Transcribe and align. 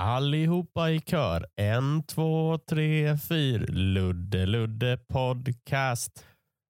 Allihopa 0.00 0.90
i 0.90 1.00
kör. 1.00 1.46
En, 1.56 2.02
två, 2.02 2.58
tre, 2.58 3.18
fyra. 3.18 3.64
Ludde 3.68 4.46
Ludde 4.46 4.98
podcast. 5.12 6.24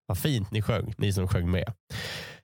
Vad 0.06 0.18
fint 0.18 0.50
ni 0.50 0.62
sjöng, 0.62 0.95
ni 0.98 1.12
som 1.12 1.29
sjöng 1.29 1.51
med. 1.51 1.72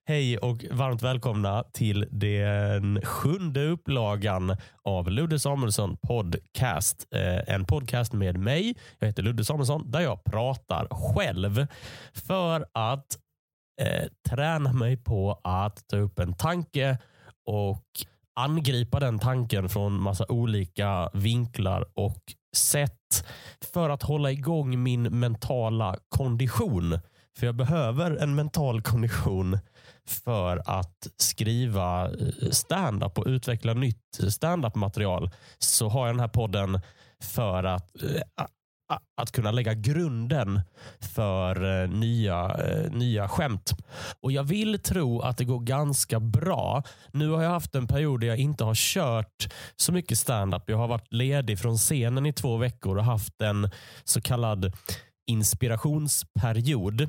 Hej 0.09 0.38
och 0.38 0.64
varmt 0.71 1.03
välkomna 1.03 1.64
till 1.72 2.07
den 2.11 3.01
sjunde 3.03 3.69
upplagan 3.69 4.57
av 4.85 5.11
Ludde 5.11 5.38
Samuelsson 5.38 5.96
podcast. 5.96 7.06
Eh, 7.14 7.54
en 7.54 7.64
podcast 7.64 8.12
med 8.12 8.38
mig, 8.38 8.76
jag 8.98 9.06
heter 9.06 9.22
Ludde 9.22 9.44
Samuelsson, 9.44 9.90
där 9.90 10.00
jag 10.00 10.24
pratar 10.24 10.88
själv 10.90 11.66
för 12.14 12.66
att 12.72 13.18
eh, 13.82 14.06
träna 14.28 14.72
mig 14.72 14.96
på 14.96 15.40
att 15.44 15.88
ta 15.88 15.96
upp 15.96 16.18
en 16.18 16.34
tanke 16.34 16.98
och 17.46 17.84
angripa 18.37 19.00
den 19.00 19.18
tanken 19.18 19.68
från 19.68 20.02
massa 20.02 20.24
olika 20.28 21.10
vinklar 21.12 21.86
och 21.95 22.23
sätt 22.56 23.27
för 23.72 23.90
att 23.90 24.02
hålla 24.02 24.30
igång 24.30 24.82
min 24.82 25.02
mentala 25.02 25.96
kondition. 26.08 26.98
För 27.38 27.46
jag 27.46 27.54
behöver 27.54 28.16
en 28.16 28.34
mental 28.34 28.82
kondition 28.82 29.58
för 30.08 30.62
att 30.66 31.06
skriva 31.16 32.04
eh, 32.04 32.50
stand-up 32.50 33.18
och 33.18 33.27
utveckla 33.27 33.74
nytt 33.74 34.20
stand-up 34.28 34.74
material 34.74 35.30
så 35.58 35.88
har 35.88 36.06
jag 36.06 36.14
den 36.14 36.20
här 36.20 36.28
podden 36.28 36.80
för 37.22 37.64
att 37.64 38.02
eh, 38.02 38.44
att 39.16 39.32
kunna 39.32 39.50
lägga 39.50 39.74
grunden 39.74 40.60
för 41.00 41.82
eh, 41.82 41.88
nya, 41.88 42.54
eh, 42.54 42.92
nya 42.92 43.28
skämt. 43.28 43.72
Och 44.20 44.32
Jag 44.32 44.44
vill 44.44 44.78
tro 44.78 45.20
att 45.20 45.36
det 45.36 45.44
går 45.44 45.60
ganska 45.60 46.20
bra. 46.20 46.82
Nu 47.12 47.30
har 47.30 47.42
jag 47.42 47.50
haft 47.50 47.74
en 47.74 47.86
period 47.86 48.20
där 48.20 48.27
jag 48.27 48.38
inte 48.38 48.64
har 48.64 48.74
kört 48.74 49.48
så 49.77 49.92
mycket 49.92 50.18
standup. 50.18 50.62
Jag 50.66 50.77
har 50.77 50.88
varit 50.88 51.12
ledig 51.12 51.58
från 51.58 51.77
scenen 51.77 52.27
i 52.27 52.32
två 52.32 52.56
veckor 52.56 52.98
och 52.98 53.04
haft 53.04 53.42
en 53.42 53.70
så 54.04 54.20
kallad 54.20 54.72
inspirationsperiod. 55.27 57.08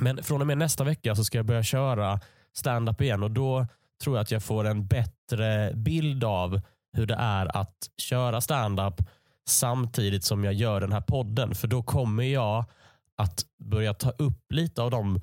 Men 0.00 0.22
från 0.22 0.40
och 0.40 0.46
med 0.46 0.58
nästa 0.58 0.84
vecka 0.84 1.16
så 1.16 1.24
ska 1.24 1.38
jag 1.38 1.46
börja 1.46 1.62
köra 1.62 2.20
standup 2.56 3.00
igen 3.00 3.22
och 3.22 3.30
då 3.30 3.66
tror 4.02 4.16
jag 4.16 4.22
att 4.22 4.30
jag 4.30 4.42
får 4.42 4.64
en 4.64 4.86
bättre 4.86 5.72
bild 5.74 6.24
av 6.24 6.60
hur 6.92 7.06
det 7.06 7.14
är 7.14 7.56
att 7.56 7.76
köra 7.98 8.40
standup 8.40 8.94
samtidigt 9.48 10.24
som 10.24 10.44
jag 10.44 10.54
gör 10.54 10.80
den 10.80 10.92
här 10.92 11.00
podden. 11.00 11.54
För 11.54 11.68
då 11.68 11.82
kommer 11.82 12.22
jag 12.22 12.64
att 13.16 13.44
börja 13.64 13.94
ta 13.94 14.10
upp 14.10 14.52
lite 14.52 14.82
av 14.82 14.90
de 14.90 15.20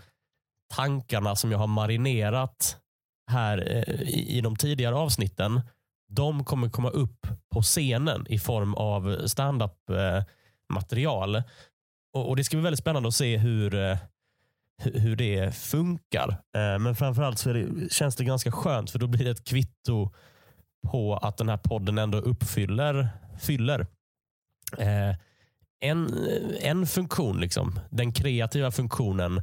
tankarna 0.76 1.36
som 1.36 1.52
jag 1.52 1.60
har 1.60 1.68
marinerat 1.68 2.78
här 3.32 3.72
eh, 3.88 4.02
i 4.10 4.42
de 4.42 4.56
tidigare 4.56 4.96
avsnitten. 4.96 5.62
De 6.12 6.46
kommer 6.46 6.70
komma 6.70 6.90
upp 6.90 7.28
på 7.54 7.62
scenen 7.62 8.26
i 8.30 8.40
form 8.40 8.74
av 8.74 9.28
standup 9.28 9.90
eh, 9.90 10.24
material. 10.74 11.44
Och, 12.14 12.36
Det 12.36 12.44
ska 12.44 12.58
bli 12.58 12.64
väldigt 12.64 12.80
spännande 12.80 13.08
att 13.08 13.16
se 13.16 13.38
hur, 13.38 13.76
eh, 13.76 13.98
hur 14.84 15.16
det 15.16 15.56
funkar. 15.56 16.30
Eh, 16.30 16.80
men 16.80 16.96
framförallt 16.96 17.40
så 17.40 17.54
det, 17.54 17.94
känns 17.94 18.16
det 18.16 18.24
ganska 18.24 18.52
skönt 18.52 18.92
för 18.92 19.00
då 19.00 19.08
blir 19.08 19.26
det 19.26 19.32
ett 19.32 19.48
kvitto 19.48 20.10
på 20.88 21.18
att 21.18 21.38
den 21.38 21.50
här 21.50 21.58
podden 21.58 21.98
ändå 21.98 22.18
uppfyller 22.18 23.10
fyller 23.40 23.88
eh, 24.78 25.16
en, 25.82 26.28
en 26.62 26.88
funktion, 26.88 27.40
liksom, 27.40 27.80
den 27.90 28.14
kreativa 28.14 28.72
funktionen 28.72 29.42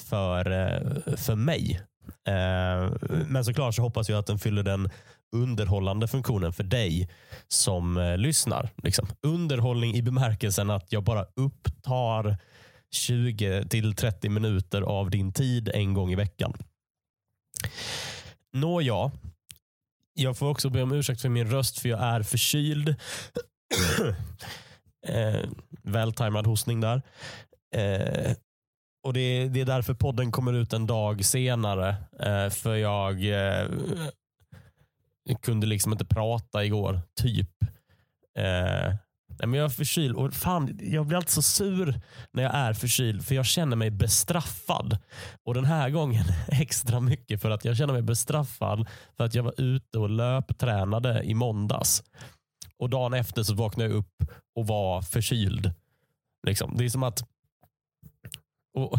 för, 0.00 0.50
eh, 0.50 1.16
för 1.16 1.34
mig. 1.34 1.80
Eh, 2.28 2.92
men 3.26 3.44
såklart 3.44 3.74
så 3.74 3.82
hoppas 3.82 4.08
jag 4.08 4.18
att 4.18 4.26
den 4.26 4.38
fyller 4.38 4.62
den 4.62 4.90
underhållande 5.36 6.08
funktionen 6.08 6.52
för 6.52 6.64
dig 6.64 7.08
som 7.48 7.96
eh, 7.96 8.16
lyssnar. 8.18 8.70
Liksom. 8.82 9.08
Underhållning 9.22 9.94
i 9.94 10.02
bemärkelsen 10.02 10.70
att 10.70 10.92
jag 10.92 11.04
bara 11.04 11.26
upptar 11.36 12.36
20 12.90 13.68
till 13.68 13.94
30 13.94 14.28
minuter 14.28 14.82
av 14.82 15.10
din 15.10 15.32
tid 15.32 15.70
en 15.74 15.94
gång 15.94 16.12
i 16.12 16.14
veckan. 16.14 16.52
Nåja, 18.52 19.10
jag 20.14 20.36
får 20.36 20.48
också 20.48 20.70
be 20.70 20.82
om 20.82 20.92
ursäkt 20.92 21.20
för 21.20 21.28
min 21.28 21.50
röst 21.50 21.78
för 21.78 21.88
jag 21.88 22.00
är 22.00 22.22
förkyld. 22.22 22.96
Eh, 25.06 25.48
vältajmad 25.82 26.46
hostning 26.46 26.80
där. 26.80 27.02
Eh, 27.74 28.32
och 29.02 29.12
det, 29.12 29.48
det, 29.48 29.60
är 29.60 29.64
därför 29.64 29.94
podden 29.94 30.32
kommer 30.32 30.52
ut 30.52 30.72
en 30.72 30.86
dag 30.86 31.24
senare. 31.24 31.88
Eh, 32.20 32.50
för 32.50 32.74
jag 32.74 33.24
eh, 33.24 33.68
kunde 35.42 35.66
liksom 35.66 35.92
inte 35.92 36.04
prata 36.04 36.64
igår, 36.64 37.00
typ. 37.20 37.50
Eh, 38.38 38.94
men 39.46 39.54
jag 39.54 39.64
är 39.64 39.68
förkyld 39.68 40.16
och 40.16 40.34
fan, 40.34 40.78
jag 40.82 41.06
blir 41.06 41.16
alltid 41.16 41.30
så 41.30 41.42
sur 41.42 42.00
när 42.32 42.42
jag 42.42 42.54
är 42.54 42.72
förkyld 42.72 43.26
för 43.26 43.34
jag 43.34 43.46
känner 43.46 43.76
mig 43.76 43.90
bestraffad. 43.90 44.98
Och 45.44 45.54
Den 45.54 45.64
här 45.64 45.90
gången 45.90 46.24
extra 46.48 47.00
mycket 47.00 47.42
för 47.42 47.50
att 47.50 47.64
jag 47.64 47.76
känner 47.76 47.92
mig 47.92 48.02
bestraffad 48.02 48.88
för 49.16 49.24
att 49.24 49.34
jag 49.34 49.42
var 49.42 49.60
ute 49.60 49.98
och 49.98 50.10
löptränade 50.10 51.22
i 51.22 51.34
måndags. 51.34 52.02
Och 52.78 52.90
dagen 52.90 53.14
efter 53.14 53.42
så 53.42 53.54
vaknade 53.54 53.90
jag 53.90 53.96
upp 53.96 54.24
och 54.54 54.66
var 54.66 55.02
förkyld. 55.02 55.72
Liksom. 56.46 56.76
Det 56.76 56.84
är 56.84 56.88
som 56.88 57.02
att... 57.02 57.28
Och, 58.74 58.98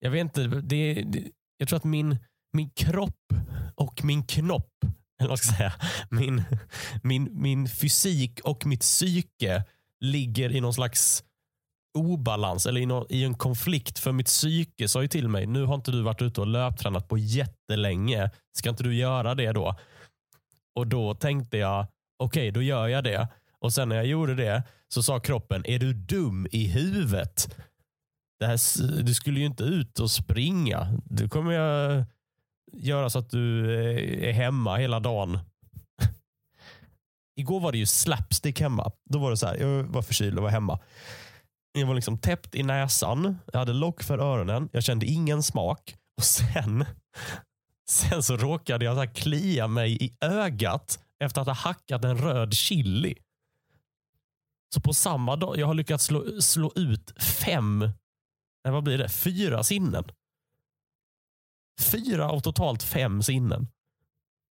jag 0.00 0.10
vet 0.10 0.20
inte. 0.20 0.46
Det, 0.46 1.02
det, 1.02 1.30
jag 1.56 1.68
tror 1.68 1.76
att 1.76 1.84
min, 1.84 2.18
min 2.52 2.70
kropp 2.70 3.32
och 3.74 4.04
min 4.04 4.22
knopp, 4.26 4.72
eller 5.20 5.28
vad 5.28 5.38
ska 5.38 5.48
jag 5.48 5.56
säga, 5.56 5.88
min, 6.10 6.42
min, 7.02 7.28
min 7.32 7.68
fysik 7.68 8.40
och 8.44 8.66
mitt 8.66 8.80
psyke 8.80 9.64
ligger 10.00 10.52
i 10.52 10.60
någon 10.60 10.74
slags 10.74 11.24
obalans 11.98 12.66
eller 12.66 12.80
i, 12.80 12.86
någon, 12.86 13.06
i 13.08 13.24
en 13.24 13.34
konflikt. 13.34 13.98
För 13.98 14.12
mitt 14.12 14.26
psyke 14.26 14.88
sa 14.88 15.02
ju 15.02 15.08
till 15.08 15.28
mig, 15.28 15.46
nu 15.46 15.64
har 15.64 15.74
inte 15.74 15.90
du 15.90 16.02
varit 16.02 16.22
ute 16.22 16.40
och 16.40 16.46
löptränat 16.46 17.08
på 17.08 17.18
jättelänge. 17.18 18.30
Ska 18.52 18.70
inte 18.70 18.82
du 18.82 18.94
göra 18.94 19.34
det 19.34 19.52
då? 19.52 19.76
Och 20.74 20.86
då 20.86 21.14
tänkte 21.14 21.56
jag, 21.56 21.86
okej, 22.20 22.40
okay, 22.40 22.50
då 22.50 22.62
gör 22.62 22.88
jag 22.88 23.04
det. 23.04 23.28
Och 23.58 23.72
sen 23.72 23.88
när 23.88 23.96
jag 23.96 24.06
gjorde 24.06 24.34
det 24.34 24.62
så 24.88 25.02
sa 25.02 25.20
kroppen, 25.20 25.66
är 25.66 25.78
du 25.78 25.92
dum 25.92 26.46
i 26.50 26.66
huvudet? 26.66 27.56
Det 28.38 28.46
här, 28.46 29.02
du 29.02 29.14
skulle 29.14 29.40
ju 29.40 29.46
inte 29.46 29.64
ut 29.64 29.98
och 29.98 30.10
springa. 30.10 31.00
Du 31.04 31.28
kommer 31.28 31.52
jag 31.52 31.96
eh, 31.96 32.04
göra 32.72 33.10
så 33.10 33.18
att 33.18 33.30
du 33.30 33.74
eh, 33.74 34.28
är 34.28 34.32
hemma 34.32 34.76
hela 34.76 35.00
dagen. 35.00 35.38
Igår 37.36 37.60
var 37.60 37.72
det 37.72 37.78
ju 37.78 37.86
slapstick 37.86 38.60
hemma. 38.60 38.92
Då 39.10 39.18
var 39.18 39.30
det 39.30 39.36
så 39.36 39.46
här, 39.46 39.56
jag 39.56 39.82
var 39.82 40.02
förkyld 40.02 40.36
och 40.38 40.42
var 40.42 40.50
hemma. 40.50 40.78
Jag 41.72 41.86
var 41.86 41.94
liksom 41.94 42.18
täppt 42.18 42.54
i 42.54 42.62
näsan. 42.62 43.38
Jag 43.52 43.58
hade 43.58 43.72
lock 43.72 44.02
för 44.02 44.18
öronen. 44.18 44.68
Jag 44.72 44.82
kände 44.82 45.06
ingen 45.06 45.42
smak. 45.42 45.96
Och 46.16 46.24
sen, 46.24 46.84
sen 47.90 48.22
så 48.22 48.36
råkade 48.36 48.84
jag 48.84 48.96
så 48.96 49.14
klia 49.14 49.66
mig 49.68 50.04
i 50.04 50.16
ögat 50.20 50.98
efter 51.24 51.40
att 51.40 51.46
ha 51.46 51.54
hackat 51.54 52.04
en 52.04 52.18
röd 52.18 52.54
chili. 52.54 53.14
Så 54.74 54.80
på 54.80 54.94
samma 54.94 55.36
dag, 55.36 55.58
jag 55.58 55.66
har 55.66 55.74
lyckats 55.74 56.04
slå, 56.04 56.40
slå 56.40 56.72
ut 56.76 57.22
fem, 57.22 57.78
nej 58.64 58.72
vad 58.72 58.82
blir 58.82 58.98
det, 58.98 59.08
fyra 59.08 59.64
sinnen. 59.64 60.04
Fyra 61.80 62.30
av 62.30 62.40
totalt 62.40 62.82
fem 62.82 63.22
sinnen. 63.22 63.68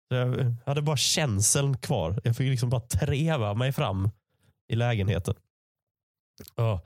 Så 0.09 0.16
eh, 0.16 0.28
jag 0.38 0.66
hade 0.66 0.81
bara 0.81 0.97
känseln 0.97 1.78
kvar. 1.78 2.22
Jag 2.23 2.35
fick 2.35 2.50
liksom 2.50 2.69
bara 2.69 2.81
treva 2.81 3.53
mig 3.53 3.72
fram 3.72 4.09
i 4.67 4.75
lägenheten. 4.75 5.35
Ja. 6.55 6.81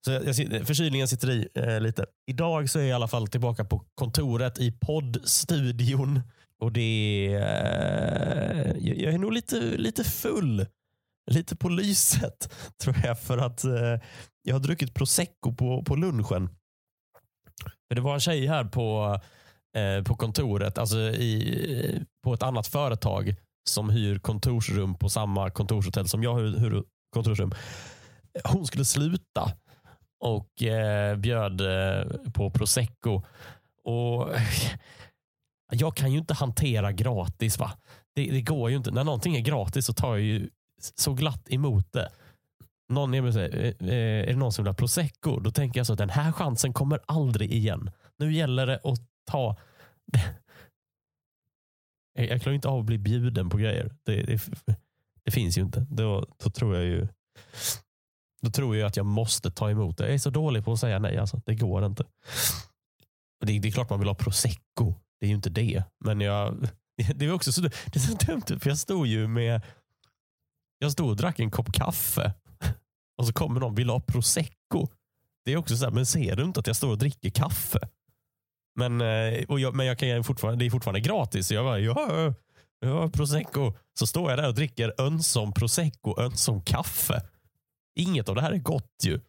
Så 0.00 0.10
jag, 0.10 0.24
jag, 0.24 0.66
förkylningen 0.66 1.08
sitter 1.08 1.30
i 1.30 1.48
eh, 1.54 1.80
lite. 1.80 2.06
Idag 2.26 2.70
så 2.70 2.78
är 2.78 2.82
jag 2.82 2.88
i 2.88 2.92
alla 2.92 3.08
fall 3.08 3.28
tillbaka 3.28 3.64
på 3.64 3.84
kontoret 3.94 4.58
i 4.58 4.72
poddstudion. 4.72 6.20
Och 6.60 6.72
det 6.72 7.28
är, 7.34 8.76
eh, 8.76 9.02
jag 9.02 9.14
är 9.14 9.18
nog 9.18 9.32
lite, 9.32 9.60
lite 9.60 10.04
full. 10.04 10.66
Lite 11.30 11.56
på 11.56 11.68
lyset 11.68 12.54
tror 12.82 12.96
jag 13.04 13.20
för 13.20 13.38
att 13.38 13.64
eh, 13.64 14.00
jag 14.42 14.54
har 14.54 14.60
druckit 14.60 14.94
prosecco 14.94 15.52
på, 15.52 15.82
på 15.84 15.96
lunchen. 15.96 16.48
För 17.88 17.94
det 17.94 18.00
var 18.00 18.14
en 18.14 18.20
tjej 18.20 18.46
här 18.46 18.64
på, 18.64 19.18
eh, 19.76 20.04
på 20.04 20.14
kontoret, 20.14 20.78
alltså 20.78 20.98
i, 20.98 22.02
på 22.24 22.34
ett 22.34 22.42
annat 22.42 22.66
företag 22.66 23.34
som 23.68 23.90
hyr 23.90 24.18
kontorsrum 24.18 24.94
på 24.94 25.08
samma 25.08 25.50
kontorshotell 25.50 26.08
som 26.08 26.22
jag 26.22 26.38
hyr 26.38 26.82
kontorsrum. 27.14 27.52
Hon 28.44 28.66
skulle 28.66 28.84
sluta 28.84 29.52
och 30.20 30.62
eh, 30.62 31.16
bjöd 31.16 31.60
eh, 31.60 32.06
på 32.34 32.50
prosecco. 32.50 33.22
Och 33.84 34.28
jag 35.70 35.96
kan 35.96 36.12
ju 36.12 36.18
inte 36.18 36.34
hantera 36.34 36.92
gratis. 36.92 37.58
va? 37.58 37.72
Det, 38.14 38.30
det, 38.30 38.42
går 38.42 38.70
ju 38.70 38.76
inte. 38.76 38.90
När 38.90 39.04
någonting 39.04 39.36
är 39.36 39.40
gratis 39.40 39.86
så 39.86 39.92
tar 39.92 40.08
jag 40.08 40.20
ju 40.20 40.50
så 40.96 41.14
glatt 41.14 41.50
emot 41.50 41.92
det. 41.92 42.10
Någon 42.88 43.14
är, 43.14 43.32
säger, 43.32 43.64
eh, 43.64 43.88
eh, 43.88 44.22
är 44.22 44.26
det 44.26 44.36
någon 44.36 44.52
som 44.52 44.64
vill 44.64 44.70
ha 44.70 44.74
prosecco? 44.74 45.40
Då 45.40 45.50
tänker 45.50 45.80
jag 45.80 45.86
så 45.86 45.92
att 45.92 45.98
den 45.98 46.10
här 46.10 46.32
chansen 46.32 46.72
kommer 46.72 47.00
aldrig 47.06 47.52
igen. 47.52 47.90
Nu 48.18 48.32
gäller 48.32 48.66
det 48.66 48.80
att 48.84 49.00
ta... 49.26 49.56
Jag 52.12 52.42
klarar 52.42 52.54
inte 52.54 52.68
av 52.68 52.80
att 52.80 52.86
bli 52.86 52.98
bjuden 52.98 53.50
på 53.50 53.56
grejer. 53.56 53.90
Det, 54.04 54.22
det, 54.22 54.40
Det 55.24 55.30
finns 55.30 55.58
ju 55.58 55.62
inte. 55.62 55.86
Då, 55.90 56.26
då 56.44 56.50
tror 56.50 56.76
jag 56.76 56.84
ju 56.84 57.08
då 58.40 58.50
tror 58.50 58.76
jag 58.76 58.86
att 58.86 58.96
jag 58.96 59.06
måste 59.06 59.50
ta 59.50 59.70
emot 59.70 59.98
det. 59.98 60.04
Jag 60.04 60.14
är 60.14 60.18
så 60.18 60.30
dålig 60.30 60.64
på 60.64 60.72
att 60.72 60.80
säga 60.80 60.98
nej. 60.98 61.18
Alltså. 61.18 61.40
Det 61.46 61.54
går 61.54 61.86
inte. 61.86 62.04
Det, 63.40 63.58
det 63.58 63.68
är 63.68 63.72
klart 63.72 63.90
man 63.90 63.98
vill 63.98 64.08
ha 64.08 64.14
prosecco. 64.14 64.94
Det 65.20 65.26
är 65.26 65.28
ju 65.28 65.34
inte 65.34 65.50
det. 65.50 65.82
Men 66.04 66.20
jag, 66.20 66.68
det 67.14 67.24
är 67.24 67.32
också 67.32 67.52
så, 67.52 67.60
det 67.60 67.94
är 67.94 67.98
så 67.98 68.12
dumt. 68.12 68.60
För 68.60 68.70
jag 68.70 68.78
stod 68.78 69.06
ju 69.06 69.28
med 69.28 69.62
jag 70.78 70.92
stod 70.92 71.08
och 71.10 71.16
drack 71.16 71.38
en 71.38 71.50
kopp 71.50 71.72
kaffe 71.72 72.32
och 73.18 73.26
så 73.26 73.32
kommer 73.32 73.60
någon 73.60 73.72
och 73.72 73.78
vill 73.78 73.90
ha 73.90 74.00
prosecco. 74.00 74.88
Det 75.44 75.52
är 75.52 75.56
också 75.56 75.76
så 75.76 75.84
här, 75.84 75.92
men 75.92 76.06
ser 76.06 76.36
du 76.36 76.42
inte 76.42 76.60
att 76.60 76.66
jag 76.66 76.76
står 76.76 76.90
och 76.90 76.98
dricker 76.98 77.30
kaffe? 77.30 77.78
Men, 78.78 79.00
eh, 79.00 79.44
och 79.48 79.60
jag, 79.60 79.74
men 79.74 79.86
jag 79.86 79.98
kan 79.98 80.24
fortfarande, 80.24 80.64
det 80.64 80.68
är 80.68 80.70
fortfarande 80.70 81.00
gratis. 81.00 81.46
Så 81.46 81.54
jag 81.54 81.64
bara, 81.64 81.78
ja, 81.78 82.34
ja, 82.80 83.08
prosecco. 83.08 83.74
Så 83.98 84.06
står 84.06 84.30
jag 84.30 84.38
där 84.38 84.48
och 84.48 84.54
dricker 84.54 84.94
ömsom 84.98 85.52
prosecco, 85.52 86.20
ömsom 86.20 86.62
kaffe. 86.62 87.22
Inget 87.96 88.28
av 88.28 88.34
det 88.34 88.42
här 88.42 88.52
är 88.52 88.58
gott 88.58 89.04
ju. 89.04 89.20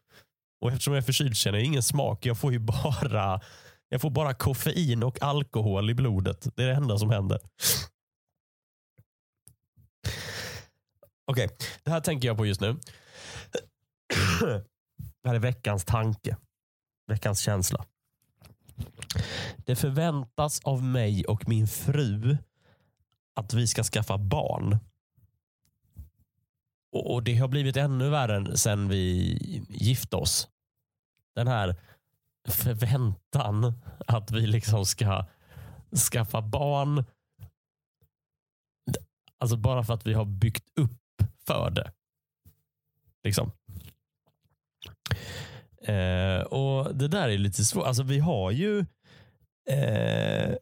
Och 0.61 0.69
eftersom 0.71 0.93
jag 0.93 1.01
är 1.01 1.05
förkyld 1.05 1.35
känner 1.35 1.57
jag 1.57 1.65
ingen 1.65 1.83
smak. 1.83 2.25
Jag 2.25 2.37
får 2.37 2.51
ju 2.51 2.59
bara 2.59 3.41
jag 3.89 4.01
får 4.01 4.09
bara 4.09 4.33
koffein 4.33 5.03
och 5.03 5.21
alkohol 5.21 5.89
i 5.89 5.93
blodet. 5.93 6.47
Det 6.55 6.63
är 6.63 6.67
det 6.67 6.75
enda 6.75 6.97
som 6.97 7.09
händer. 7.09 7.39
Okej, 11.25 11.45
okay, 11.45 11.57
det 11.83 11.91
här 11.91 12.01
tänker 12.01 12.27
jag 12.27 12.37
på 12.37 12.45
just 12.45 12.61
nu. 12.61 12.77
Det 15.21 15.29
här 15.29 15.35
är 15.35 15.39
veckans 15.39 15.85
tanke. 15.85 16.37
Veckans 17.07 17.39
känsla. 17.39 17.85
Det 19.57 19.75
förväntas 19.75 20.59
av 20.63 20.83
mig 20.83 21.25
och 21.25 21.47
min 21.47 21.67
fru 21.67 22.37
att 23.35 23.53
vi 23.53 23.67
ska 23.67 23.83
skaffa 23.83 24.17
barn. 24.17 24.77
Och 26.91 27.23
Det 27.23 27.35
har 27.35 27.47
blivit 27.47 27.77
ännu 27.77 28.09
värre 28.09 28.57
sen 28.57 28.89
vi 28.89 29.37
gifte 29.69 30.15
oss. 30.15 30.47
Den 31.35 31.47
här 31.47 31.75
förväntan 32.49 33.73
att 34.07 34.31
vi 34.31 34.47
liksom 34.47 34.85
ska 34.85 35.25
skaffa 36.11 36.41
barn. 36.41 37.05
Alltså 39.37 39.57
bara 39.57 39.83
för 39.83 39.93
att 39.93 40.07
vi 40.07 40.13
har 40.13 40.25
byggt 40.25 40.69
upp 40.75 41.23
för 41.47 41.69
det. 41.69 41.91
Liksom. 43.23 43.51
Eh, 45.81 46.41
och 46.41 46.95
Det 46.95 47.07
där 47.07 47.29
är 47.29 47.37
lite 47.37 47.65
svårt. 47.65 47.85
Alltså 47.85 48.03
vi 48.03 48.19
har 48.19 48.51
ju 48.51 48.85
eh, 49.69 50.55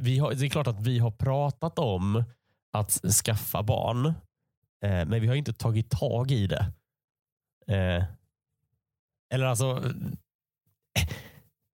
vi 0.00 0.18
har, 0.18 0.34
det 0.34 0.46
är 0.46 0.50
klart 0.50 0.66
att 0.66 0.80
vi 0.80 0.98
har 0.98 1.10
pratat 1.10 1.78
om 1.78 2.24
att 2.72 2.90
skaffa 2.90 3.62
barn. 3.62 4.06
Eh, 4.84 5.06
men 5.06 5.20
vi 5.20 5.26
har 5.26 5.34
inte 5.34 5.52
tagit 5.52 5.90
tag 5.90 6.30
i 6.30 6.46
det. 6.46 6.72
Eh, 7.66 8.04
eller 9.34 9.46
alltså, 9.46 9.76
eh, 10.98 11.08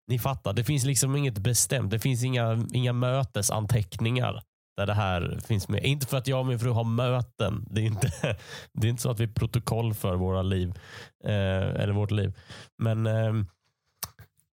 ni 0.08 0.20
fattar, 0.20 0.54
det 0.54 0.64
finns 0.64 0.84
liksom 0.84 1.16
inget 1.16 1.38
bestämt. 1.38 1.92
Det 1.92 2.00
finns 2.00 2.24
inga, 2.24 2.68
inga 2.74 2.94
mötesanteckningar 2.94 4.44
där 4.78 4.86
det 4.86 4.94
här 4.94 5.40
finns 5.46 5.70
med. 5.70 5.84
Inte 5.84 6.08
för 6.08 6.18
att 6.18 6.28
jag 6.28 6.40
och 6.40 6.46
min 6.46 6.60
fru 6.60 6.70
har 6.70 6.84
möten. 6.84 7.66
Det 7.70 7.82
är 7.82 7.86
inte, 7.86 8.12
det 8.74 8.88
är 8.88 8.90
inte 8.90 9.02
så 9.02 9.12
att 9.12 9.20
vi 9.20 9.28
protokoll 9.28 9.94
för 9.94 10.16
våra 10.16 10.42
liv. 10.42 10.80
Eh, 11.24 11.82
eller 11.82 11.92
vårt 11.92 12.12
liv. 12.12 12.38
Men 12.78 13.08
ehm, 13.08 13.46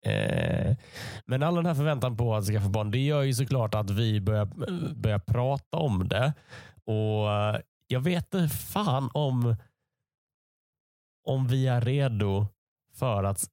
eh, 0.07 0.77
men 1.27 1.43
all 1.43 1.55
den 1.55 1.67
här 1.67 1.75
förväntan 1.75 2.17
på 2.17 2.35
att 2.35 2.45
skaffa 2.45 2.69
barn, 2.69 2.91
det 2.91 2.99
gör 2.99 3.23
ju 3.23 3.35
såklart 3.35 3.75
att 3.75 3.91
vi 3.91 4.21
börjar, 4.21 4.47
börjar 4.95 5.19
prata 5.19 5.77
om 5.77 6.09
det. 6.09 6.33
Och 6.85 7.33
eh, 7.33 7.61
Jag 7.87 8.01
vet 8.01 8.35
inte 8.35 8.55
fan 8.55 9.11
om, 9.15 9.57
om 11.27 11.47
vi 11.47 11.67
är 11.67 11.81
redo 11.81 12.47
för 12.97 13.25
att, 13.25 13.45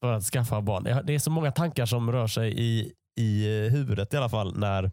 för 0.00 0.12
att 0.12 0.24
skaffa 0.24 0.60
barn. 0.60 0.84
Det 1.04 1.14
är 1.14 1.18
så 1.18 1.30
många 1.30 1.52
tankar 1.52 1.86
som 1.86 2.12
rör 2.12 2.26
sig 2.26 2.60
i, 2.60 2.92
i 3.16 3.48
huvudet 3.68 4.14
i 4.14 4.16
alla 4.16 4.28
fall 4.28 4.58
när, 4.58 4.90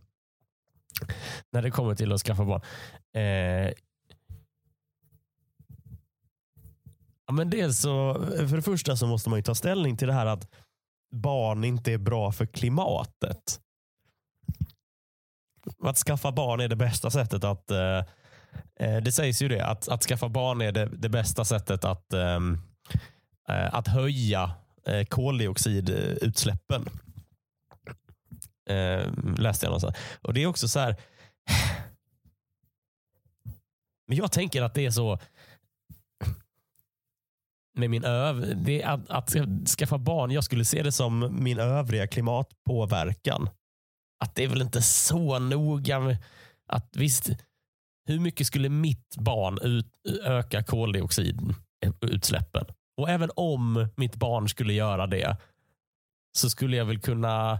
när 1.52 1.62
det 1.62 1.72
kommer 1.72 1.96
till 1.96 2.12
att 2.12 2.22
skaffa 2.22 2.46
barn. 2.46 2.62
Eh, 3.14 3.74
ja, 7.28 7.34
men 7.34 7.50
dels 7.50 7.80
så, 7.80 8.14
för 8.50 8.56
det 8.56 8.62
första 8.62 8.96
så 8.96 9.08
måste 9.08 9.30
man 9.30 9.44
ta 9.44 9.56
ställning 9.56 9.98
till 9.98 10.08
det 10.08 10.14
här 10.14 10.26
att 10.26 10.48
barn 11.12 11.64
inte 11.64 11.94
är 11.94 11.98
bra 11.98 12.32
för 12.32 12.46
klimatet. 12.46 13.60
Att 15.84 15.98
skaffa 15.98 16.32
barn 16.32 16.60
är 16.60 16.68
det 16.68 16.76
bästa 16.76 17.10
sättet 17.10 17.44
att 17.44 17.72
eh, 17.72 17.98
eh 18.80 18.98
det 19.02 19.12
sägs 19.12 19.42
ju 19.42 19.48
det, 19.48 19.66
att, 19.66 19.88
att 19.88 20.04
skaffa 20.04 20.30
barn 20.30 20.62
är 20.62 20.72
det, 20.72 20.86
det 20.86 21.10
bästa 21.10 21.46
sättet 21.46 21.86
att 21.86 22.14
Eh, 22.14 22.40
Eh, 23.50 23.76
att 23.76 23.88
höja 23.88 24.52
eh, 24.86 25.06
koldioxidutsläppen. 25.06 26.86
Eh, 28.70 29.08
läste 29.38 29.66
jag 29.66 29.70
någonstans. 29.70 29.96
Och 30.22 30.34
det 30.34 30.44
är 30.44 30.48
också 30.48 30.68
så 30.68 30.80
här. 30.80 30.96
Men 34.08 34.18
jag 34.18 34.32
tänker 34.32 34.62
att 34.62 34.74
det 34.74 34.86
är 34.86 34.92
så 34.92 35.20
med 37.78 37.90
min 37.90 38.04
öv 38.04 38.64
det 38.66 38.84
att, 38.84 39.10
att 39.10 39.36
skaffa 39.78 39.98
barn. 39.98 40.32
Jag 40.32 40.44
skulle 40.44 40.66
se 40.66 40.84
det 40.84 40.92
som 40.92 41.44
min 41.44 41.60
övriga 41.60 42.08
klimatpåverkan. 42.08 43.50
Att 44.24 44.36
det 44.36 44.44
är 44.44 44.48
väl 44.48 44.62
inte 44.62 44.82
så 44.82 45.40
noga. 45.40 46.00
Med, 46.00 46.18
att 46.68 46.96
visst, 46.96 47.30
hur 48.06 48.20
mycket 48.20 48.48
skulle 48.48 48.70
mitt 48.70 49.16
barn 49.18 49.60
ut, 49.62 49.88
öka 50.24 50.64
koldioxidutsläppen? 50.64 52.66
Och 53.00 53.10
även 53.10 53.32
om 53.36 53.88
mitt 53.96 54.16
barn 54.16 54.50
skulle 54.50 54.74
göra 54.74 55.08
det 55.08 55.38
så 56.32 56.50
skulle 56.50 56.78
jag 56.78 56.86
väl 56.86 57.02
kunna 57.02 57.60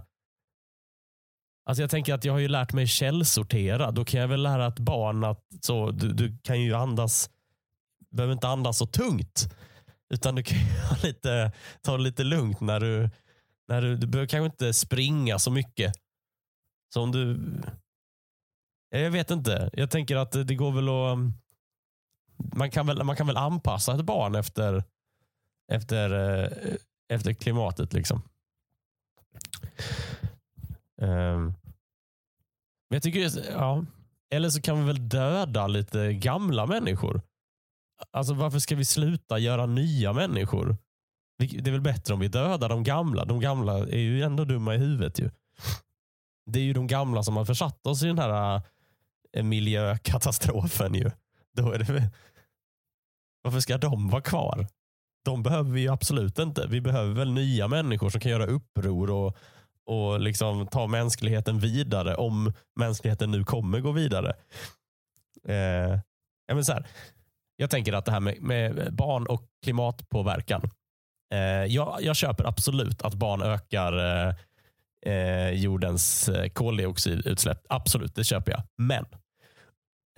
Alltså 1.64 1.82
jag 1.82 1.90
tänker 1.90 2.14
att 2.14 2.24
jag 2.24 2.32
har 2.32 2.40
ju 2.40 2.48
lärt 2.48 2.72
mig 2.72 2.86
källsortera. 2.86 3.90
Då 3.90 4.04
kan 4.04 4.20
jag 4.20 4.28
väl 4.28 4.42
lära 4.42 4.66
ett 4.66 4.78
barn 4.78 5.24
att 5.24 5.44
så, 5.60 5.90
du, 5.90 6.12
du 6.12 6.38
kan 6.38 6.60
ju 6.60 6.74
andas, 6.74 7.30
behöver 8.10 8.32
inte 8.32 8.48
andas 8.48 8.78
så 8.78 8.86
tungt. 8.86 9.54
Utan 10.14 10.34
du 10.34 10.42
kan 10.42 10.58
lite, 11.02 11.52
ta 11.82 11.96
det 11.96 12.02
lite 12.02 12.24
lugnt 12.24 12.60
när 12.60 12.80
du, 12.80 13.10
när 13.68 13.82
du, 13.82 13.96
du 13.96 14.06
behöver 14.06 14.28
kanske 14.28 14.46
inte 14.46 14.72
springa 14.72 15.38
så 15.38 15.50
mycket. 15.50 15.92
Så 16.94 17.02
om 17.02 17.12
du, 17.12 17.40
jag 18.90 19.10
vet 19.10 19.30
inte. 19.30 19.70
Jag 19.72 19.90
tänker 19.90 20.16
att 20.16 20.32
det 20.32 20.54
går 20.54 20.72
väl 20.72 20.88
att, 20.88 21.18
man 22.54 22.70
kan 22.70 22.86
väl, 22.86 23.04
man 23.04 23.16
kan 23.16 23.26
väl 23.26 23.36
anpassa 23.36 23.94
ett 23.94 24.04
barn 24.04 24.34
efter 24.34 24.84
efter, 25.70 26.10
eh, 26.10 26.76
efter 27.08 27.32
klimatet. 27.32 27.92
liksom. 27.92 28.22
Um, 31.02 31.54
jag 32.88 33.02
tycker, 33.02 33.50
ja. 33.50 33.84
Eller 34.30 34.50
så 34.50 34.62
kan 34.62 34.78
vi 34.78 34.86
väl 34.86 35.08
döda 35.08 35.66
lite 35.66 36.12
gamla 36.12 36.66
människor. 36.66 37.22
Alltså 38.10 38.34
Varför 38.34 38.58
ska 38.58 38.76
vi 38.76 38.84
sluta 38.84 39.38
göra 39.38 39.66
nya 39.66 40.12
människor? 40.12 40.76
Det 41.38 41.68
är 41.68 41.72
väl 41.72 41.80
bättre 41.80 42.14
om 42.14 42.20
vi 42.20 42.28
dödar 42.28 42.68
de 42.68 42.84
gamla. 42.84 43.24
De 43.24 43.40
gamla 43.40 43.78
är 43.78 43.98
ju 43.98 44.22
ändå 44.22 44.44
dumma 44.44 44.74
i 44.74 44.78
huvudet. 44.78 45.18
ju. 45.18 45.30
Det 46.46 46.58
är 46.58 46.64
ju 46.64 46.72
de 46.72 46.86
gamla 46.86 47.22
som 47.22 47.36
har 47.36 47.44
försatt 47.44 47.86
oss 47.86 48.02
i 48.02 48.06
den 48.06 48.18
här 48.18 48.62
eh, 49.32 49.44
miljökatastrofen. 49.44 50.94
Ju. 50.94 51.10
Då 51.52 51.72
är 51.72 51.78
det, 51.78 52.10
varför 53.42 53.60
ska 53.60 53.78
de 53.78 54.08
vara 54.08 54.22
kvar? 54.22 54.66
De 55.24 55.42
behöver 55.42 55.70
vi 55.70 55.88
absolut 55.88 56.38
inte. 56.38 56.66
Vi 56.66 56.80
behöver 56.80 57.14
väl 57.14 57.32
nya 57.32 57.68
människor 57.68 58.10
som 58.10 58.20
kan 58.20 58.32
göra 58.32 58.46
uppror 58.46 59.10
och, 59.10 59.36
och 59.86 60.20
liksom 60.20 60.66
ta 60.66 60.86
mänskligheten 60.86 61.58
vidare 61.58 62.14
om 62.14 62.52
mänskligheten 62.76 63.30
nu 63.30 63.44
kommer 63.44 63.80
gå 63.80 63.92
vidare. 63.92 64.28
Eh, 65.48 65.98
men 66.52 66.64
så 66.64 66.72
här, 66.72 66.86
jag 67.56 67.70
tänker 67.70 67.92
att 67.92 68.04
det 68.04 68.12
här 68.12 68.20
med, 68.20 68.42
med 68.42 68.94
barn 68.94 69.26
och 69.26 69.42
klimatpåverkan. 69.62 70.70
Eh, 71.34 71.64
jag, 71.64 71.98
jag, 72.00 72.16
köper 72.16 72.44
absolut 72.44 73.02
att 73.02 73.14
barn 73.14 73.42
ökar 73.42 73.92
eh, 73.98 74.34
eh 75.06 75.50
jordens 75.50 76.28
eh, 76.28 76.48
koldioxidutsläpp. 76.48 77.66
Absolut, 77.68 78.14
det 78.14 78.24
köper 78.24 78.52
jag. 78.52 78.62
Men 78.78 79.06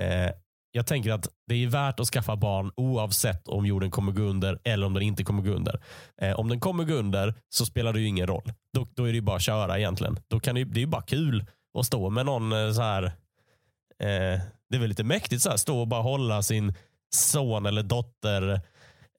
eh, 0.02 0.32
jag 0.72 0.86
tänker 0.86 1.12
att 1.12 1.28
det 1.46 1.54
är 1.54 1.66
värt 1.66 2.00
att 2.00 2.06
skaffa 2.06 2.36
barn 2.36 2.72
oavsett 2.76 3.48
om 3.48 3.66
jorden 3.66 3.90
kommer 3.90 4.12
gå 4.12 4.22
under 4.22 4.58
eller 4.64 4.86
om 4.86 4.94
den 4.94 5.02
inte 5.02 5.24
kommer 5.24 5.42
gå 5.42 5.50
under. 5.50 5.80
Eh, 6.22 6.32
om 6.32 6.48
den 6.48 6.60
kommer 6.60 6.84
gå 6.84 6.94
under 6.94 7.34
så 7.48 7.66
spelar 7.66 7.92
det 7.92 8.00
ju 8.00 8.06
ingen 8.06 8.26
roll. 8.26 8.52
Då, 8.74 8.86
då 8.94 9.04
är 9.04 9.08
det 9.08 9.14
ju 9.14 9.20
bara 9.20 9.36
att 9.36 9.42
köra 9.42 9.78
egentligen. 9.78 10.18
Då 10.28 10.40
kan 10.40 10.54
det, 10.54 10.64
det 10.64 10.78
är 10.78 10.80
ju 10.80 10.86
bara 10.86 11.02
kul 11.02 11.44
att 11.78 11.86
stå 11.86 12.10
med 12.10 12.26
någon 12.26 12.52
eh, 12.52 12.72
så 12.72 12.82
här. 12.82 13.04
Eh, 13.98 14.40
det 14.70 14.76
är 14.76 14.78
väl 14.78 14.88
lite 14.88 15.04
mäktigt 15.04 15.42
så 15.42 15.50
här, 15.50 15.56
stå 15.56 15.80
och 15.80 15.88
bara 15.88 16.02
hålla 16.02 16.42
sin 16.42 16.74
son 17.14 17.66
eller 17.66 17.82
dotter 17.82 18.52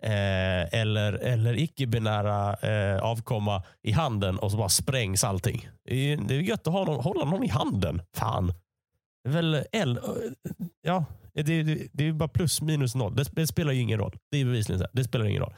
eh, 0.03 0.79
eller, 0.81 1.13
eller 1.13 1.57
icke-binära 1.59 2.53
eh, 2.53 3.03
avkomma 3.03 3.63
i 3.81 3.91
handen 3.91 4.39
och 4.39 4.51
så 4.51 4.57
bara 4.57 4.69
sprängs 4.69 5.23
allting. 5.23 5.69
Det 5.85 6.13
är, 6.13 6.17
det 6.17 6.35
är 6.35 6.39
gött 6.39 6.67
att 6.67 6.73
ha 6.73 6.85
någon, 6.85 7.03
hålla 7.03 7.25
någon 7.25 7.43
i 7.43 7.49
handen. 7.49 8.01
Fan. 8.15 8.53
Det 9.23 9.29
är 9.29 9.33
väl 9.33 9.63
L, 9.71 9.99
ja, 10.81 11.05
det, 11.33 11.43
det, 11.43 11.87
det 11.91 12.07
är 12.07 12.11
bara 12.11 12.29
plus 12.29 12.61
minus 12.61 12.95
noll. 12.95 13.15
Det, 13.15 13.29
det, 13.31 13.47
spelar 13.47 13.71
ju 13.71 13.81
ingen 13.81 13.99
roll. 13.99 14.17
Det 14.31 14.37
är 14.37 14.45
bevisligen 14.45 14.79
så. 14.79 14.87
Det 14.93 15.03
spelar 15.03 15.25
ingen 15.25 15.41
roll. 15.41 15.53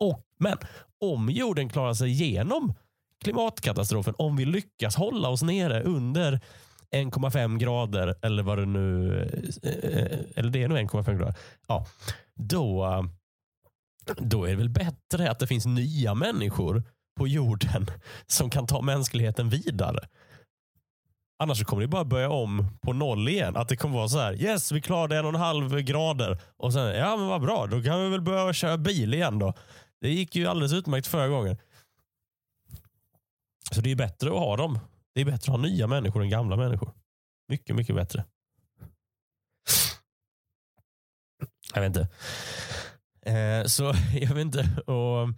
Och, 0.00 0.20
men 0.38 0.58
om 1.00 1.30
jorden 1.30 1.68
klarar 1.68 1.94
sig 1.94 2.10
igenom 2.10 2.74
klimatkatastrofen, 3.24 4.14
om 4.18 4.36
vi 4.36 4.44
lyckas 4.44 4.96
hålla 4.96 5.28
oss 5.28 5.42
nere 5.42 5.82
under 5.82 6.40
1,5 6.94 7.58
grader 7.58 8.14
eller 8.22 8.42
vad 8.42 8.58
det 8.58 8.66
nu 8.66 9.20
eh, 9.62 9.70
eh, 9.70 10.18
eller 10.36 10.50
det 10.50 10.62
är 10.62 10.68
nog 10.68 10.78
1,5 10.78 11.18
grader. 11.18 11.34
Ja, 11.68 11.86
då, 12.34 12.84
eh, 12.84 13.02
då 14.16 14.44
är 14.44 14.50
det 14.50 14.56
väl 14.56 14.68
bättre 14.68 15.30
att 15.30 15.38
det 15.38 15.46
finns 15.46 15.66
nya 15.66 16.14
människor 16.14 16.82
på 17.16 17.28
jorden 17.28 17.86
som 18.26 18.50
kan 18.50 18.66
ta 18.66 18.82
mänskligheten 18.82 19.48
vidare. 19.48 20.08
Annars 21.38 21.64
kommer 21.64 21.82
det 21.82 21.88
bara 21.88 22.04
börja 22.04 22.30
om 22.30 22.78
på 22.82 22.92
noll 22.92 23.28
igen. 23.28 23.56
Att 23.56 23.68
det 23.68 23.76
kommer 23.76 23.94
vara 23.96 24.08
så 24.08 24.18
här, 24.18 24.42
yes 24.42 24.72
vi 24.72 24.80
klarade 24.80 25.18
en 25.18 25.24
och 25.24 25.34
en 25.34 25.40
halv 25.40 25.80
grader. 25.80 26.38
Och 26.56 26.72
sen, 26.72 26.94
ja 26.94 27.16
men 27.16 27.26
vad 27.26 27.40
bra, 27.40 27.66
då 27.66 27.82
kan 27.82 28.02
vi 28.04 28.08
väl 28.08 28.20
börja 28.20 28.52
köra 28.52 28.78
bil 28.78 29.14
igen 29.14 29.38
då. 29.38 29.54
Det 30.00 30.10
gick 30.10 30.36
ju 30.36 30.46
alldeles 30.46 30.72
utmärkt 30.72 31.06
förra 31.06 31.28
gången. 31.28 31.56
Så 33.70 33.80
det 33.80 33.90
är 33.90 33.96
bättre 33.96 34.28
att 34.28 34.38
ha 34.38 34.56
dem. 34.56 34.78
Det 35.14 35.20
är 35.20 35.24
bättre 35.24 35.52
att 35.52 35.58
ha 35.58 35.66
nya 35.66 35.86
människor 35.86 36.22
än 36.22 36.28
gamla 36.28 36.56
människor. 36.56 36.92
Mycket, 37.48 37.76
mycket 37.76 37.96
bättre. 37.96 38.24
Jag 41.74 41.80
vet 41.80 41.96
inte. 41.96 42.08
Eh, 43.26 43.64
så 43.64 43.84
jag 44.20 44.34
vet 44.34 44.38
inte. 44.38 44.92
Och 44.92 45.28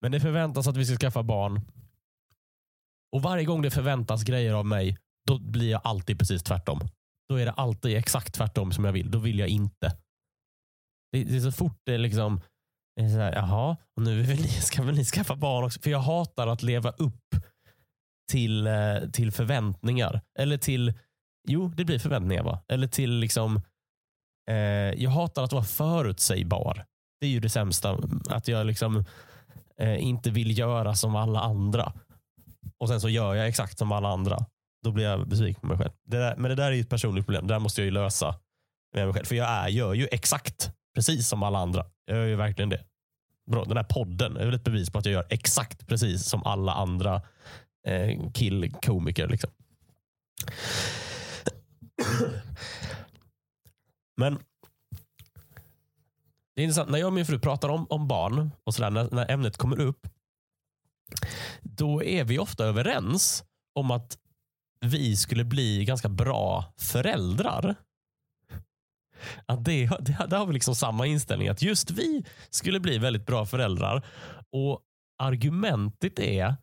men 0.00 0.12
det 0.12 0.20
förväntas 0.20 0.66
att 0.66 0.76
vi 0.76 0.86
ska 0.86 0.96
skaffa 0.96 1.22
barn. 1.22 1.60
Och 3.12 3.22
varje 3.22 3.44
gång 3.44 3.62
det 3.62 3.70
förväntas 3.70 4.24
grejer 4.24 4.54
av 4.54 4.66
mig, 4.66 4.98
då 5.26 5.38
blir 5.38 5.70
jag 5.70 5.80
alltid 5.84 6.18
precis 6.18 6.42
tvärtom. 6.42 6.80
Då 7.28 7.36
är 7.36 7.44
det 7.44 7.52
alltid 7.52 7.96
exakt 7.96 8.34
tvärtom 8.34 8.72
som 8.72 8.84
jag 8.84 8.92
vill. 8.92 9.10
Då 9.10 9.18
vill 9.18 9.38
jag 9.38 9.48
inte. 9.48 9.96
Det, 11.12 11.24
det 11.24 11.36
är 11.36 11.40
så 11.40 11.52
fort 11.52 11.80
det 11.84 11.98
liksom 11.98 12.40
är 13.00 13.08
så 13.08 13.18
här, 13.18 13.32
jaha, 13.32 13.76
och 13.96 14.02
nu 14.02 14.22
vill 14.22 14.42
ni, 14.42 14.48
ska 14.48 14.82
väl 14.82 14.94
ni 14.94 15.04
skaffa 15.04 15.36
barn 15.36 15.64
också? 15.64 15.80
För 15.80 15.90
jag 15.90 15.98
hatar 15.98 16.46
att 16.46 16.62
leva 16.62 16.90
upp 16.90 17.34
till, 18.30 18.66
eh, 18.66 19.10
till 19.12 19.32
förväntningar. 19.32 20.20
Eller 20.38 20.58
till, 20.58 20.94
jo 21.48 21.68
det 21.68 21.84
blir 21.84 21.98
förväntningar 21.98 22.42
va? 22.42 22.62
Eller 22.68 22.86
till 22.86 23.10
liksom, 23.10 23.60
eh, 24.50 24.56
jag 25.02 25.10
hatar 25.10 25.44
att 25.44 25.52
vara 25.52 25.64
förutsägbar. 25.64 26.84
Det 27.20 27.26
är 27.26 27.30
ju 27.30 27.40
det 27.40 27.48
sämsta. 27.48 27.98
Att 28.28 28.48
jag 28.48 28.66
liksom 28.66 29.04
eh, 29.80 30.04
inte 30.04 30.30
vill 30.30 30.58
göra 30.58 30.94
som 30.94 31.16
alla 31.16 31.40
andra. 31.40 31.92
Och 32.78 32.88
sen 32.88 33.00
så 33.00 33.08
gör 33.08 33.34
jag 33.34 33.48
exakt 33.48 33.78
som 33.78 33.92
alla 33.92 34.08
andra. 34.08 34.38
Då 34.84 34.92
blir 34.92 35.04
jag 35.04 35.28
besviken 35.28 35.60
på 35.60 35.66
mig 35.66 35.78
själv. 35.78 35.90
Det 36.04 36.18
där, 36.18 36.36
men 36.36 36.48
det 36.48 36.54
där 36.54 36.66
är 36.66 36.72
ju 36.72 36.80
ett 36.80 36.88
personligt 36.88 37.26
problem. 37.26 37.46
Det 37.46 37.54
där 37.54 37.58
måste 37.58 37.80
jag 37.80 37.84
ju 37.84 37.90
lösa 37.90 38.34
med 38.94 39.04
mig 39.04 39.14
själv. 39.14 39.24
För 39.24 39.34
jag 39.34 39.48
är, 39.48 39.68
gör 39.68 39.94
ju 39.94 40.08
exakt 40.12 40.72
precis 40.94 41.28
som 41.28 41.42
alla 41.42 41.58
andra. 41.58 41.86
Jag 42.04 42.16
gör 42.16 42.26
ju 42.26 42.36
verkligen 42.36 42.68
det. 42.68 42.84
Bra, 43.50 43.64
den 43.64 43.76
här 43.76 43.84
podden 43.84 44.36
är 44.36 44.44
väl 44.46 44.54
ett 44.54 44.64
bevis 44.64 44.90
på 44.90 44.98
att 44.98 45.04
jag 45.04 45.12
gör 45.12 45.26
exakt 45.30 45.86
precis 45.86 46.24
som 46.24 46.44
alla 46.44 46.72
andra 46.72 47.22
eh, 47.86 48.32
killkomiker. 48.32 49.28
Liksom. 49.28 49.50
Men 54.16 54.38
det 56.60 56.64
är 56.64 56.64
intressant, 56.64 56.90
när 56.90 56.98
jag 56.98 57.06
och 57.06 57.12
min 57.12 57.26
fru 57.26 57.38
pratar 57.38 57.68
om, 57.68 57.86
om 57.90 58.08
barn 58.08 58.50
och 58.64 58.74
sådär, 58.74 58.90
när, 58.90 59.10
när 59.10 59.30
ämnet 59.30 59.56
kommer 59.56 59.80
upp, 59.80 60.06
då 61.62 62.02
är 62.02 62.24
vi 62.24 62.38
ofta 62.38 62.64
överens 62.64 63.44
om 63.74 63.90
att 63.90 64.18
vi 64.80 65.16
skulle 65.16 65.44
bli 65.44 65.84
ganska 65.84 66.08
bra 66.08 66.64
föräldrar. 66.78 67.74
Att 69.46 69.64
det, 69.64 69.86
det, 70.00 70.26
där 70.28 70.38
har 70.38 70.46
vi 70.46 70.52
liksom 70.52 70.74
samma 70.74 71.06
inställning, 71.06 71.48
att 71.48 71.62
just 71.62 71.90
vi 71.90 72.24
skulle 72.50 72.80
bli 72.80 72.98
väldigt 72.98 73.26
bra 73.26 73.46
föräldrar. 73.46 74.06
Och 74.52 74.80
Argumentet 75.18 76.18
är 76.18 76.56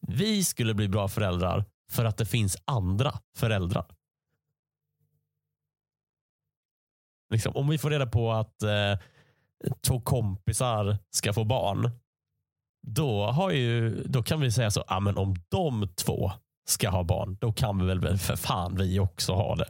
vi 0.00 0.44
skulle 0.44 0.74
bli 0.74 0.88
bra 0.88 1.08
föräldrar 1.08 1.64
för 1.90 2.04
att 2.04 2.16
det 2.16 2.26
finns 2.26 2.56
andra 2.64 3.14
föräldrar. 3.36 3.86
Liksom, 7.30 7.56
om 7.56 7.68
vi 7.68 7.78
får 7.78 7.90
reda 7.90 8.06
på 8.06 8.32
att 8.32 8.62
eh, 8.62 8.98
två 9.80 10.00
kompisar 10.00 10.98
ska 11.10 11.32
få 11.32 11.44
barn, 11.44 11.90
då, 12.86 13.26
har 13.26 13.50
ju, 13.50 14.02
då 14.04 14.22
kan 14.22 14.40
vi 14.40 14.52
säga 14.52 14.70
så, 14.70 14.84
ah, 14.86 15.00
men 15.00 15.18
om 15.18 15.34
de 15.48 15.88
två 15.94 16.32
ska 16.68 16.90
ha 16.90 17.04
barn, 17.04 17.36
då 17.40 17.52
kan 17.52 17.78
vi 17.78 17.86
väl 17.86 18.18
för 18.18 18.36
fan 18.36 18.76
vi 18.76 19.00
också 19.00 19.32
ha 19.32 19.56
det. 19.56 19.68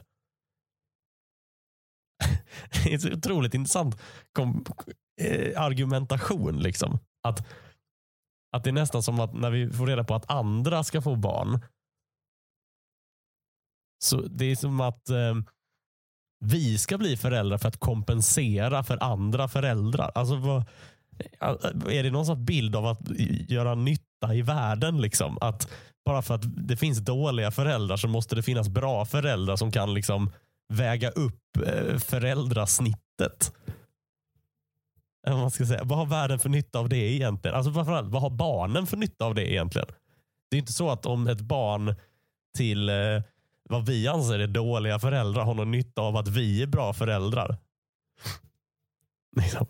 det 2.83 2.89
är 2.89 2.93
en 2.93 2.99
så 2.99 3.13
otroligt 3.13 3.53
intressant 3.53 4.01
kom, 4.33 4.65
eh, 5.21 5.61
argumentation. 5.61 6.59
Liksom. 6.59 6.99
Att, 7.23 7.47
att 8.51 8.63
det 8.63 8.69
är 8.69 8.73
nästan 8.73 9.03
som 9.03 9.19
att 9.19 9.33
när 9.33 9.51
vi 9.51 9.69
får 9.69 9.87
reda 9.87 10.03
på 10.03 10.15
att 10.15 10.31
andra 10.31 10.83
ska 10.83 11.01
få 11.01 11.15
barn, 11.15 11.59
så 14.03 14.21
det 14.21 14.45
är 14.45 14.55
som 14.55 14.81
att 14.81 15.09
eh, 15.09 15.35
vi 16.39 16.77
ska 16.77 16.97
bli 16.97 17.17
föräldrar 17.17 17.57
för 17.57 17.67
att 17.67 17.79
kompensera 17.79 18.83
för 18.83 19.03
andra 19.03 19.47
föräldrar. 19.47 20.11
Alltså, 20.15 20.35
vad, 20.35 20.63
är 21.89 22.03
det 22.03 22.11
någon 22.11 22.25
sorts 22.25 22.41
bild 22.41 22.75
av 22.75 22.85
att 22.85 23.09
göra 23.49 23.75
nytta 23.75 24.35
i 24.35 24.41
världen? 24.41 25.01
Liksom? 25.01 25.37
Att 25.41 25.69
bara 26.05 26.21
för 26.21 26.35
att 26.35 26.67
det 26.67 26.77
finns 26.77 26.99
dåliga 26.99 27.51
föräldrar 27.51 27.97
så 27.97 28.07
måste 28.07 28.35
det 28.35 28.43
finnas 28.43 28.69
bra 28.69 29.05
föräldrar 29.05 29.55
som 29.55 29.71
kan 29.71 29.93
liksom 29.93 30.31
väga 30.73 31.09
upp 31.09 31.57
eh, 31.65 31.97
föräldrasnittet. 31.97 33.53
Man 35.27 35.51
ska 35.51 35.65
säga. 35.65 35.83
Vad 35.83 35.97
har 35.97 36.05
världen 36.05 36.39
för 36.39 36.49
nytta 36.49 36.79
av 36.79 36.89
det 36.89 37.13
egentligen? 37.13 37.57
Alltså 37.57 37.73
framförallt, 37.73 38.07
vad 38.07 38.21
har 38.21 38.29
barnen 38.29 38.87
för 38.87 38.97
nytta 38.97 39.25
av 39.25 39.35
det 39.35 39.51
egentligen? 39.51 39.87
Det 40.49 40.57
är 40.57 40.59
inte 40.59 40.73
så 40.73 40.89
att 40.89 41.05
om 41.05 41.27
ett 41.27 41.41
barn 41.41 41.95
till 42.57 42.89
eh, 42.89 42.95
vad 43.69 43.85
vi 43.85 44.07
anser 44.07 44.39
är 44.39 44.47
dåliga 44.47 44.99
föräldrar 44.99 45.43
har 45.43 45.53
någon 45.53 45.71
nytta 45.71 46.01
av 46.01 46.17
att 46.17 46.27
vi 46.27 46.63
är 46.63 46.67
bra 46.67 46.93
föräldrar. 46.93 47.57
Liksom. 49.35 49.67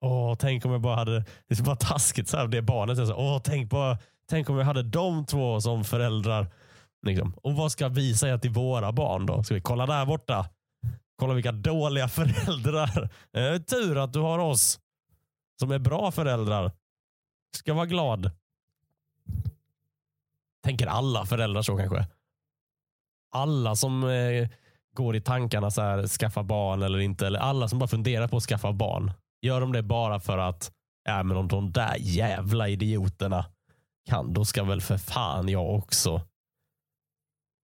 Åh, 0.00 0.34
tänk 0.38 0.64
om 0.64 0.72
jag 0.72 0.80
bara 0.80 0.96
hade, 0.96 1.24
det 1.48 1.58
är 1.58 1.64
bara 1.64 1.76
taskigt 1.76 2.28
så 2.28 2.36
här, 2.36 2.46
det 2.46 2.62
barnet 2.62 2.98
är 2.98 3.04
så, 3.04 3.14
åh, 3.14 3.40
tänk, 3.44 3.70
bara, 3.70 3.98
tänk 4.28 4.50
om 4.50 4.58
jag 4.58 4.64
hade 4.64 4.82
de 4.82 5.26
två 5.26 5.60
som 5.60 5.84
föräldrar. 5.84 6.46
Liksom. 7.06 7.34
Och 7.42 7.54
vad 7.54 7.72
ska 7.72 7.88
vi 7.88 8.14
säga 8.14 8.38
till 8.38 8.50
våra 8.50 8.92
barn 8.92 9.26
då? 9.26 9.42
Ska 9.42 9.54
vi 9.54 9.60
kolla 9.60 9.86
där 9.86 10.06
borta? 10.06 10.48
Kolla 11.16 11.34
vilka 11.34 11.52
dåliga 11.52 12.08
föräldrar. 12.08 13.10
Det 13.32 13.40
är 13.40 13.58
tur 13.58 13.98
att 13.98 14.12
du 14.12 14.20
har 14.20 14.38
oss 14.38 14.80
som 15.60 15.70
är 15.70 15.78
bra 15.78 16.10
föräldrar. 16.12 16.72
Ska 17.56 17.74
vara 17.74 17.86
glad. 17.86 18.30
Tänker 20.64 20.86
alla 20.86 21.26
föräldrar 21.26 21.62
så 21.62 21.76
kanske? 21.76 22.06
Alla 23.34 23.76
som 23.76 24.04
eh, 24.04 24.48
går 24.96 25.16
i 25.16 25.20
tankarna 25.20 25.70
så 25.70 25.82
här, 25.82 26.06
skaffa 26.06 26.42
barn 26.42 26.82
eller 26.82 26.98
inte, 26.98 27.26
eller 27.26 27.38
alla 27.38 27.68
som 27.68 27.78
bara 27.78 27.88
funderar 27.88 28.28
på 28.28 28.36
att 28.36 28.42
skaffa 28.42 28.72
barn, 28.72 29.12
gör 29.42 29.60
de 29.60 29.72
det 29.72 29.82
bara 29.82 30.20
för 30.20 30.38
att 30.38 30.72
ja, 31.04 31.22
men 31.22 31.36
om 31.36 31.48
de 31.48 31.72
där 31.72 31.96
jävla 31.98 32.68
idioterna 32.68 33.46
kan, 34.08 34.32
då 34.32 34.44
ska 34.44 34.64
väl 34.64 34.80
för 34.80 34.98
fan 34.98 35.48
jag 35.48 35.74
också 35.74 36.22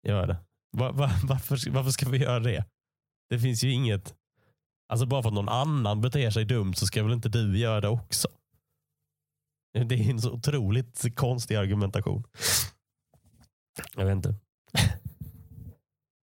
göra 0.07 0.27
det. 0.27 0.37
Var, 0.77 0.93
var, 0.93 1.11
varför, 1.29 1.71
varför 1.71 1.91
ska 1.91 2.09
vi 2.09 2.19
göra 2.19 2.41
det? 2.41 2.65
Det 3.31 3.39
finns 3.39 3.65
ju 3.65 3.73
inget, 3.73 4.15
alltså 4.89 5.07
bara 5.07 5.23
för 5.23 5.29
att 5.29 5.35
någon 5.35 5.49
annan 5.49 6.01
beter 6.01 6.31
sig 6.31 6.45
dumt 6.45 6.75
så 6.75 6.87
ska 6.87 7.03
väl 7.03 7.13
inte 7.13 7.29
du 7.29 7.59
göra 7.59 7.81
det 7.81 7.89
också? 7.89 8.29
Det 9.73 9.95
är 9.95 10.11
en 10.11 10.21
så 10.21 10.33
otroligt 10.33 11.17
konstig 11.17 11.55
argumentation. 11.57 12.25
Jag 13.97 14.05
vet 14.05 14.13
inte. 14.13 14.35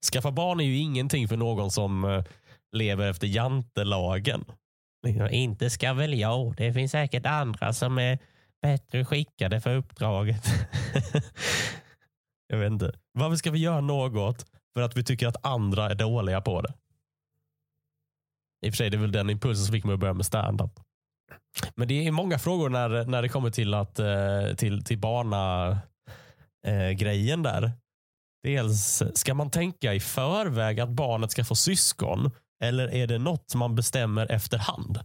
Skaffa 0.06 0.32
barn 0.32 0.60
är 0.60 0.64
ju 0.64 0.78
ingenting 0.78 1.28
för 1.28 1.38
någon 1.38 1.72
som 1.72 2.04
eh, 2.04 2.24
lever 2.72 3.10
efter 3.10 3.28
jantelagen. 3.28 4.46
Inte 5.32 5.70
ska 5.70 5.94
väl 5.94 6.14
jag. 6.14 6.56
Det 6.56 6.74
finns 6.74 6.92
säkert 6.92 7.26
andra 7.26 7.74
som 7.74 7.98
är 7.98 8.20
bättre 8.62 9.06
skickade 9.06 9.62
för 9.62 9.76
uppdraget. 9.76 10.44
jag 12.48 12.58
vet 12.58 12.72
inte. 12.72 12.94
Varför 13.14 13.36
ska 13.36 13.52
vi 13.52 13.60
göra 13.60 13.82
något 13.82 14.46
för 14.74 14.82
att 14.82 14.98
vi 14.98 15.04
tycker 15.04 15.28
att 15.28 15.46
andra 15.46 15.90
är 15.90 15.96
dåliga 15.96 16.42
på 16.42 16.62
det? 16.62 16.74
I 18.66 18.70
och 18.70 18.74
för 18.74 18.78
sig 18.78 18.90
det 18.90 18.98
är 18.98 19.02
väl 19.02 19.12
den 19.12 19.30
impulsen 19.30 19.66
som 19.66 19.74
fick 19.74 19.84
mig 19.84 19.94
att 19.94 20.00
börja 20.00 20.14
med 20.14 20.26
stand-up. 20.26 20.80
Men 21.76 21.88
det 21.88 22.08
är 22.08 22.12
många 22.12 22.40
frågor 22.40 22.70
när, 22.70 23.06
när 23.06 23.22
det 23.22 23.30
kommer 23.30 23.50
till, 23.50 23.74
att, 23.74 24.00
eh, 24.00 24.54
till, 24.58 24.84
till 24.84 24.98
barna 24.98 25.70
eh, 26.68 26.90
grejen 26.90 27.44
där. 27.44 27.72
Dels, 28.44 29.04
ska 29.14 29.34
man 29.34 29.50
tänka 29.50 29.94
i 29.94 30.00
förväg 30.00 30.80
att 30.80 30.90
barnet 30.90 31.32
ska 31.32 31.44
få 31.44 31.56
syskon 31.56 32.32
eller 32.64 32.94
är 32.94 33.08
det 33.08 33.18
något 33.18 33.56
man 33.56 33.76
bestämmer 33.76 34.32
efterhand? 34.32 35.00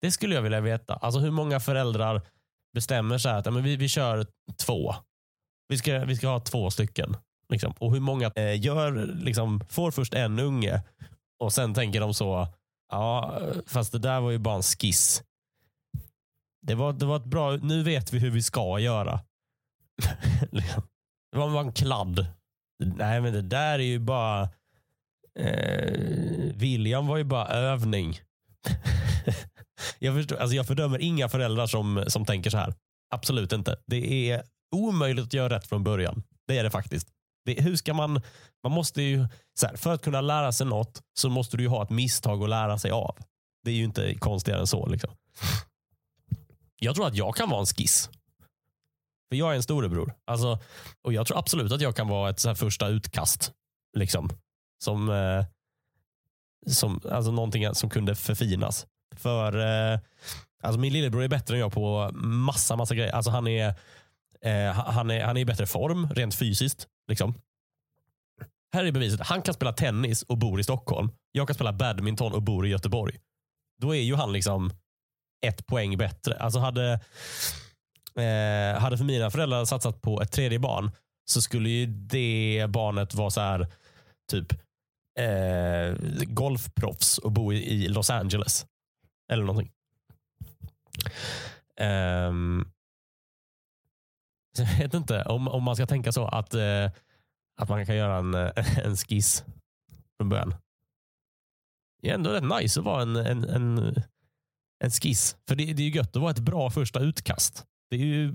Det 0.00 0.10
skulle 0.10 0.34
jag 0.34 0.42
vilja 0.42 0.60
veta. 0.60 0.94
Alltså 0.94 1.20
hur 1.20 1.30
många 1.30 1.60
föräldrar 1.60 2.22
bestämmer 2.74 3.18
så 3.18 3.28
här 3.28 3.38
att 3.38 3.46
ja, 3.46 3.52
men 3.52 3.62
vi, 3.62 3.76
vi 3.76 3.88
kör 3.88 4.26
två. 4.66 4.94
Vi 5.68 5.78
ska, 5.78 6.04
vi 6.04 6.16
ska 6.16 6.28
ha 6.28 6.40
två 6.40 6.70
stycken. 6.70 7.16
Liksom. 7.48 7.74
Och 7.78 7.92
hur 7.92 8.00
många 8.00 8.32
eh, 8.36 8.60
gör, 8.60 9.06
liksom, 9.06 9.60
får 9.68 9.90
först 9.90 10.14
en 10.14 10.38
unge 10.38 10.82
och 11.38 11.52
sen 11.52 11.74
tänker 11.74 12.00
de 12.00 12.14
så, 12.14 12.48
ja, 12.90 13.38
fast 13.66 13.92
det 13.92 13.98
där 13.98 14.20
var 14.20 14.30
ju 14.30 14.38
bara 14.38 14.56
en 14.56 14.62
skiss. 14.62 15.22
Det 16.62 16.74
var, 16.74 16.92
det 16.92 17.06
var 17.06 17.16
ett 17.16 17.24
bra, 17.24 17.56
nu 17.56 17.82
vet 17.82 18.12
vi 18.12 18.18
hur 18.18 18.30
vi 18.30 18.42
ska 18.42 18.78
göra. 18.78 19.20
Liksom. 20.52 20.82
Det 21.32 21.38
var 21.38 21.50
bara 21.50 21.60
en 21.60 21.72
kladd. 21.72 22.26
Nej, 22.84 23.20
men 23.20 23.32
det 23.32 23.42
där 23.42 23.78
är 23.78 23.82
ju 23.82 23.98
bara, 23.98 24.42
eh, 25.38 26.00
William 26.54 27.06
var 27.06 27.16
ju 27.16 27.24
bara 27.24 27.46
övning. 27.46 28.20
jag, 29.98 30.14
förstår, 30.14 30.36
alltså 30.36 30.56
jag 30.56 30.66
fördömer 30.66 30.98
inga 30.98 31.28
föräldrar 31.28 31.66
som, 31.66 32.04
som 32.08 32.24
tänker 32.24 32.50
så 32.50 32.58
här. 32.58 32.74
Absolut 33.14 33.52
inte. 33.52 33.76
Det 33.86 34.30
är 34.30 34.42
omöjligt 34.74 35.24
att 35.24 35.32
göra 35.32 35.56
rätt 35.56 35.66
från 35.66 35.84
början. 35.84 36.22
Det 36.46 36.58
är 36.58 36.64
det 36.64 36.70
faktiskt. 36.70 37.08
Det, 37.44 37.62
hur 37.62 37.76
ska 37.76 37.94
man, 37.94 38.20
man 38.62 38.72
måste 38.72 39.02
ju, 39.02 39.26
så 39.60 39.66
här, 39.66 39.76
för 39.76 39.94
att 39.94 40.02
kunna 40.02 40.20
lära 40.20 40.52
sig 40.52 40.66
något 40.66 41.02
så 41.14 41.28
måste 41.28 41.56
du 41.56 41.62
ju 41.62 41.68
ha 41.68 41.82
ett 41.82 41.90
misstag 41.90 42.42
att 42.42 42.48
lära 42.48 42.78
sig 42.78 42.90
av. 42.90 43.16
Det 43.64 43.70
är 43.70 43.74
ju 43.74 43.84
inte 43.84 44.14
konstigare 44.14 44.60
än 44.60 44.66
så. 44.66 44.86
Liksom. 44.86 45.10
Jag 46.80 46.94
tror 46.94 47.06
att 47.06 47.14
jag 47.14 47.36
kan 47.36 47.50
vara 47.50 47.60
en 47.60 47.66
skiss. 47.66 48.10
För 49.32 49.36
jag 49.36 49.52
är 49.52 49.56
en 49.56 49.62
storebror. 49.62 50.14
Alltså, 50.24 50.58
och 51.02 51.12
jag 51.12 51.26
tror 51.26 51.38
absolut 51.38 51.72
att 51.72 51.80
jag 51.80 51.96
kan 51.96 52.08
vara 52.08 52.30
ett 52.30 52.38
så 52.38 52.54
första 52.54 52.88
utkast. 52.88 53.52
Liksom. 53.98 54.30
Som, 54.84 55.10
eh, 55.10 55.44
som, 56.66 57.00
alltså 57.10 57.30
någonting 57.30 57.74
som 57.74 57.90
kunde 57.90 58.14
förfinas. 58.14 58.86
För 59.16 59.56
eh, 59.58 60.00
alltså 60.62 60.80
min 60.80 60.92
lillebror 60.92 61.22
är 61.22 61.28
bättre 61.28 61.54
än 61.54 61.60
jag 61.60 61.72
på 61.72 62.10
massa, 62.14 62.76
massa 62.76 62.94
grejer. 62.94 63.12
Alltså 63.12 63.30
han 63.30 63.46
är, 63.46 63.68
eh, 64.42 64.72
han 64.72 65.10
är, 65.10 65.24
han 65.24 65.36
är 65.36 65.40
i 65.40 65.44
bättre 65.44 65.66
form 65.66 66.08
rent 66.10 66.34
fysiskt. 66.34 66.86
Liksom. 67.08 67.34
Här 68.72 68.84
är 68.84 68.92
beviset. 68.92 69.20
Han 69.20 69.42
kan 69.42 69.54
spela 69.54 69.72
tennis 69.72 70.22
och 70.22 70.38
bor 70.38 70.60
i 70.60 70.64
Stockholm. 70.64 71.10
Jag 71.32 71.48
kan 71.48 71.54
spela 71.54 71.72
badminton 71.72 72.32
och 72.32 72.42
bor 72.42 72.66
i 72.66 72.70
Göteborg. 72.70 73.18
Då 73.80 73.94
är 73.94 74.00
ju 74.00 74.14
han 74.14 74.32
liksom 74.32 74.70
ett 75.46 75.66
poäng 75.66 75.98
bättre. 75.98 76.36
Alltså 76.36 76.58
hade, 76.58 77.00
eh, 78.16 78.80
hade 78.80 78.98
för 78.98 79.04
mina 79.04 79.30
föräldrar 79.30 79.64
satsat 79.64 80.02
på 80.02 80.22
ett 80.22 80.32
tredje 80.32 80.58
barn 80.58 80.90
så 81.24 81.42
skulle 81.42 81.68
ju 81.68 81.86
det 81.86 82.66
barnet 82.68 83.14
vara 83.14 83.30
så 83.30 83.40
här 83.40 83.66
typ 84.30 84.52
eh, 85.18 85.96
golfproffs 86.26 87.18
och 87.18 87.32
bo 87.32 87.52
i, 87.52 87.56
i 87.56 87.88
Los 87.88 88.10
Angeles. 88.10 88.66
Eller 89.32 89.44
någonting. 89.44 89.72
Um, 91.80 92.72
jag 94.58 94.78
vet 94.78 94.94
inte 94.94 95.22
om, 95.22 95.48
om 95.48 95.62
man 95.62 95.76
ska 95.76 95.86
tänka 95.86 96.12
så 96.12 96.26
att, 96.26 96.54
eh, 96.54 96.90
att 97.60 97.68
man 97.68 97.86
kan 97.86 97.96
göra 97.96 98.16
en, 98.16 98.34
en 98.84 98.96
skiss 98.96 99.44
från 100.16 100.28
början. 100.28 100.54
Det 102.02 102.10
är 102.10 102.14
ändå 102.14 102.30
rätt 102.30 102.62
nice 102.62 102.80
att 102.80 102.86
vara 102.86 103.02
en, 103.02 103.16
en, 103.16 103.44
en, 103.44 103.94
en 104.84 104.90
skiss. 104.90 105.36
För 105.48 105.56
det, 105.56 105.64
det 105.64 105.82
är 105.82 105.86
ju 105.86 105.96
gött 105.96 106.16
att 106.16 106.22
vara 106.22 106.30
ett 106.30 106.38
bra 106.38 106.70
första 106.70 107.00
utkast. 107.00 107.66
Det 107.92 107.96
är 107.96 108.06
ju 108.06 108.34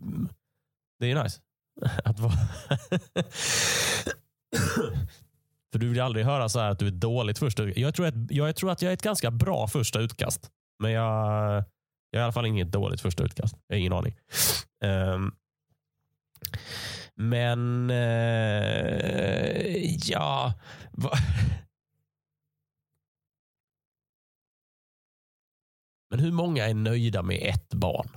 det 1.00 1.12
är 1.12 1.24
nice. 1.24 1.42
Att 2.06 2.20
vara 2.20 2.32
För 5.72 5.80
du 5.80 5.90
vill 5.90 6.02
aldrig 6.02 6.26
höra 6.26 6.50
så 6.50 6.60
att 6.60 6.80
du 6.80 6.88
är 6.88 6.92
dåligt 6.92 7.40
första 7.40 7.64
utkast. 7.64 7.80
Jag 7.80 7.96
tror, 7.96 8.06
att, 8.06 8.14
jag 8.30 8.56
tror 8.56 8.72
att 8.72 8.82
jag 8.82 8.90
är 8.90 8.94
ett 8.94 9.02
ganska 9.02 9.32
bra 9.32 9.68
första 9.68 10.00
utkast. 10.00 10.52
Men 10.80 10.92
jag, 10.92 11.64
jag 12.12 12.20
är 12.20 12.20
i 12.20 12.24
alla 12.24 12.32
fall 12.32 12.46
inget 12.46 12.72
dåligt 12.72 13.02
första 13.02 13.24
utkast. 13.24 13.56
Jag 13.68 13.76
har 13.76 13.80
ingen 13.80 13.94
aning. 13.94 14.16
Um, 14.84 15.36
men 17.16 17.92
uh, 17.92 17.98
ja. 20.10 20.54
Men 26.10 26.20
hur 26.20 26.32
många 26.32 26.68
är 26.68 26.74
nöjda 26.74 27.22
med 27.22 27.40
ett 27.42 27.74
barn? 27.74 28.10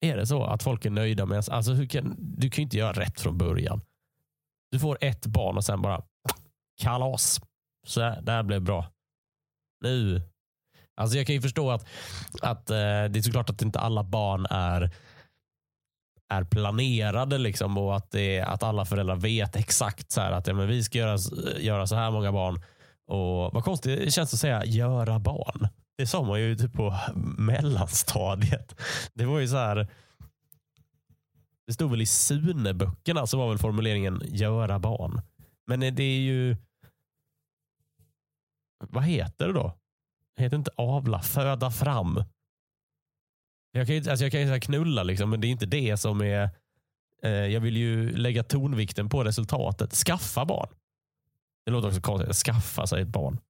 Är 0.00 0.16
det 0.16 0.26
så 0.26 0.44
att 0.44 0.62
folk 0.62 0.84
är 0.84 0.90
nöjda 0.90 1.26
med... 1.26 1.48
Alltså, 1.50 1.72
hur 1.72 1.86
kan, 1.86 2.16
du 2.18 2.50
kan 2.50 2.56
ju 2.56 2.62
inte 2.62 2.76
göra 2.76 2.92
rätt 2.92 3.20
från 3.20 3.38
början. 3.38 3.80
Du 4.70 4.78
får 4.78 4.98
ett 5.00 5.26
barn 5.26 5.56
och 5.56 5.64
sen 5.64 5.82
bara 5.82 6.02
kalas. 6.82 7.40
Så 7.86 8.00
här, 8.00 8.22
det 8.22 8.32
här 8.32 8.42
blev 8.42 8.62
bra. 8.62 8.86
Nu. 9.84 10.22
Alltså 10.96 11.16
jag 11.16 11.26
kan 11.26 11.34
ju 11.34 11.42
förstå 11.42 11.70
att, 11.70 11.86
att 12.42 12.70
eh, 12.70 12.76
det 12.76 13.18
är 13.18 13.22
såklart 13.22 13.50
att 13.50 13.62
inte 13.62 13.78
alla 13.78 14.04
barn 14.04 14.46
är 14.50 14.90
är 16.30 16.44
planerade 16.44 17.38
liksom 17.38 17.78
och 17.78 17.96
att, 17.96 18.10
det, 18.10 18.40
att 18.40 18.62
alla 18.62 18.84
föräldrar 18.84 19.16
vet 19.16 19.56
exakt 19.56 20.10
så 20.10 20.20
här, 20.20 20.32
att 20.32 20.46
ja, 20.46 20.54
men 20.54 20.68
vi 20.68 20.82
ska 20.82 20.98
göra, 20.98 21.18
göra 21.58 21.86
så 21.86 21.94
här 21.94 22.10
många 22.10 22.32
barn. 22.32 22.62
Och 23.06 23.52
Vad 23.54 23.64
konstigt 23.64 24.00
det 24.04 24.10
känns 24.10 24.34
att 24.34 24.40
säga 24.40 24.64
göra 24.64 25.18
barn. 25.18 25.68
Det 26.00 26.06
sa 26.06 26.22
man 26.22 26.40
ju 26.40 26.56
typ 26.56 26.72
på 26.72 26.96
mellanstadiet. 27.38 28.80
Det 29.14 29.24
var 29.24 29.38
ju 29.38 29.48
så 29.48 29.56
här. 29.56 29.88
Det 31.66 31.72
stod 31.72 31.90
väl 31.90 32.02
i 32.02 32.06
Sune-böckerna 32.06 33.26
så 33.26 33.38
var 33.38 33.48
väl 33.48 33.58
formuleringen 33.58 34.22
göra 34.24 34.78
barn. 34.78 35.20
Men 35.66 35.80
det 35.80 36.02
är 36.02 36.20
ju 36.20 36.56
vad 38.78 39.04
heter 39.04 39.46
det 39.46 39.52
då? 39.52 39.78
Det 40.36 40.42
heter 40.42 40.56
inte 40.56 40.70
avla, 40.76 41.22
föda 41.22 41.70
fram. 41.70 42.24
Jag 43.72 43.86
kan 43.86 43.96
ju 43.96 44.10
alltså 44.10 44.24
jag 44.24 44.32
kan 44.32 44.40
ju 44.40 44.60
knulla, 44.60 45.02
liksom, 45.02 45.30
men 45.30 45.40
det 45.40 45.46
är 45.46 45.50
inte 45.50 45.66
det 45.66 45.96
som 45.96 46.20
är... 46.20 46.50
Eh, 47.22 47.30
jag 47.30 47.60
vill 47.60 47.76
ju 47.76 48.16
lägga 48.16 48.42
tonvikten 48.42 49.08
på 49.08 49.24
resultatet. 49.24 49.92
Skaffa 49.92 50.44
barn. 50.44 50.68
Det 51.64 51.70
låter 51.70 51.88
också 51.88 52.00
konstigt. 52.00 52.36
Skaffa 52.36 52.86
sig 52.86 53.02
ett 53.02 53.08
barn. 53.08 53.40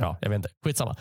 Ja, 0.00 0.16
jag 0.20 0.28
vet 0.28 0.36
inte. 0.36 0.48
Skitsamma. 0.64 0.96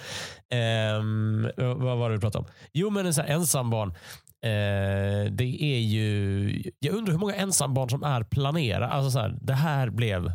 Um, 0.99 1.51
vad 1.57 1.97
var 1.97 2.09
det 2.09 2.15
du 2.15 2.21
pratade 2.21 2.45
om? 2.45 2.51
Jo, 2.73 2.89
men 2.89 3.05
en 3.05 3.13
sån 3.13 3.25
här 3.25 3.33
ensambarn. 3.33 3.89
Uh, 3.89 5.31
det 5.31 5.63
är 5.63 5.79
ju... 5.79 6.71
Jag 6.79 6.95
undrar 6.95 7.11
hur 7.11 7.19
många 7.19 7.35
ensambarn 7.35 7.89
som 7.89 8.03
är 8.03 8.23
planerade. 8.23 8.87
Alltså 8.87 9.11
så 9.11 9.19
här, 9.19 9.37
det 9.41 9.53
här 9.53 9.89
blev 9.89 10.33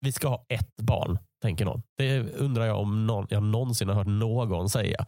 vi 0.00 0.12
ska 0.12 0.28
ha 0.28 0.46
ett 0.48 0.76
barn, 0.76 1.18
tänker 1.42 1.64
någon. 1.64 1.82
Det 1.96 2.20
undrar 2.20 2.66
jag 2.66 2.78
om 2.78 3.06
någon, 3.06 3.26
jag 3.30 3.42
någonsin 3.42 3.88
har 3.88 3.94
hört 3.94 4.06
någon 4.06 4.68
säga. 4.68 5.06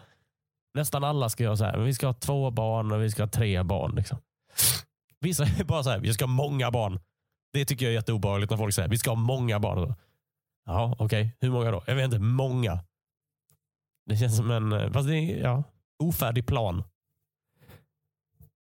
Nästan 0.75 1.05
alla 1.05 1.29
ska 1.29 1.45
göra 1.45 1.57
så 1.57 1.65
här, 1.65 1.79
vi 1.79 1.95
ska 1.95 2.07
ha 2.07 2.15
två 2.15 2.51
barn 2.51 2.93
och 2.93 3.03
vi 3.03 3.11
ska 3.11 3.23
ha 3.23 3.29
tre 3.29 3.63
barn. 3.63 3.95
Liksom. 3.95 4.19
Vissa 5.21 5.45
är 5.45 5.65
bara 5.65 5.83
så 5.83 5.91
här, 5.91 5.99
vi 5.99 6.13
ska 6.13 6.25
ha 6.25 6.33
många 6.33 6.71
barn. 6.71 7.01
Det 7.53 7.65
tycker 7.65 7.85
jag 7.85 7.91
är 7.91 7.95
jätteobehagligt 7.95 8.51
när 8.51 8.59
folk 8.59 8.75
säger, 8.75 8.89
vi 8.89 8.99
ska 8.99 9.11
ha 9.11 9.17
många 9.17 9.61
barn. 9.61 9.95
Ja, 10.71 10.95
okej. 10.99 11.05
Okay. 11.05 11.31
Hur 11.41 11.51
många 11.51 11.71
då? 11.71 11.83
Jag 11.87 11.95
vet 11.95 12.05
inte. 12.05 12.19
Många. 12.19 12.85
Det 14.07 14.17
känns 14.17 14.37
som 14.37 14.51
en 14.51 14.73
eh, 14.73 14.93
fast 14.93 15.09
det 15.09 15.17
är, 15.17 15.43
ja, 15.43 15.65
ofärdig 16.03 16.47
plan. 16.47 16.85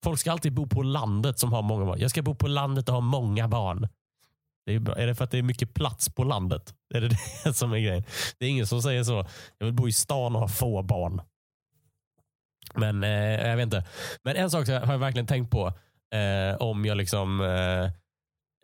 Folk 0.04 0.20
ska 0.20 0.32
alltid 0.32 0.52
bo 0.52 0.66
på 0.66 0.82
landet 0.82 1.38
som 1.38 1.52
har 1.52 1.62
många 1.62 1.84
barn. 1.84 2.00
Jag 2.00 2.10
ska 2.10 2.22
bo 2.22 2.34
på 2.34 2.48
landet 2.48 2.88
och 2.88 2.94
ha 2.94 3.00
många 3.00 3.48
barn. 3.48 3.88
Det 4.66 4.74
är, 4.74 4.98
är 4.98 5.06
det 5.06 5.14
för 5.14 5.24
att 5.24 5.30
det 5.30 5.38
är 5.38 5.42
mycket 5.42 5.74
plats 5.74 6.08
på 6.14 6.24
landet? 6.24 6.74
Är 6.94 7.00
det 7.00 7.08
det 7.44 7.54
som 7.54 7.72
är 7.72 7.78
grejen? 7.78 8.04
Det 8.38 8.46
är 8.46 8.50
ingen 8.50 8.66
som 8.66 8.82
säger 8.82 9.04
så. 9.04 9.26
Jag 9.58 9.66
vill 9.66 9.74
bo 9.74 9.88
i 9.88 9.92
stan 9.92 10.34
och 10.34 10.40
ha 10.40 10.48
få 10.48 10.82
barn. 10.82 11.20
Men 12.74 13.04
eh, 13.04 13.48
jag 13.48 13.56
vet 13.56 13.64
inte. 13.64 13.84
Men 14.22 14.36
en 14.36 14.50
sak 14.50 14.68
har 14.68 14.92
jag 14.92 14.98
verkligen 14.98 15.26
tänkt 15.26 15.50
på. 15.50 15.66
Eh, 16.14 16.56
om 16.56 16.84
jag 16.84 16.96
liksom 16.96 17.40
eh, 17.40 17.90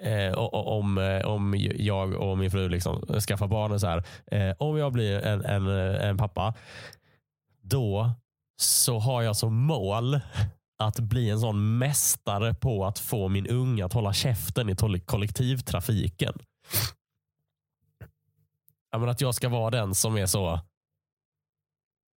eh 0.04 0.32
om, 0.52 0.98
eh, 0.98 1.26
om 1.26 1.54
jag 1.76 2.14
och 2.14 2.38
min 2.38 2.50
fru 2.50 2.68
liksom 2.68 3.20
skaffar 3.20 3.48
barn. 3.48 3.80
så 3.80 3.86
här. 3.86 4.04
Eh, 4.26 4.56
om 4.58 4.78
jag 4.78 4.92
blir 4.92 5.20
en, 5.20 5.44
en, 5.44 5.66
eh, 5.66 6.08
en 6.08 6.16
pappa, 6.16 6.54
då 7.62 8.10
så 8.56 8.98
har 8.98 9.22
jag 9.22 9.36
som 9.36 9.54
mål 9.54 10.20
att 10.78 11.00
bli 11.00 11.30
en 11.30 11.40
sån 11.40 11.78
mästare 11.78 12.54
på 12.54 12.86
att 12.86 12.98
få 12.98 13.28
min 13.28 13.46
unga 13.46 13.86
att 13.86 13.92
hålla 13.92 14.12
käften 14.12 14.68
i 14.68 14.76
kollektivtrafiken. 15.06 16.34
Ja, 18.90 18.98
men 18.98 19.08
att 19.08 19.20
jag 19.20 19.34
ska 19.34 19.48
vara 19.48 19.70
den 19.70 19.94
som 19.94 20.16
är 20.16 20.26
så 20.26 20.60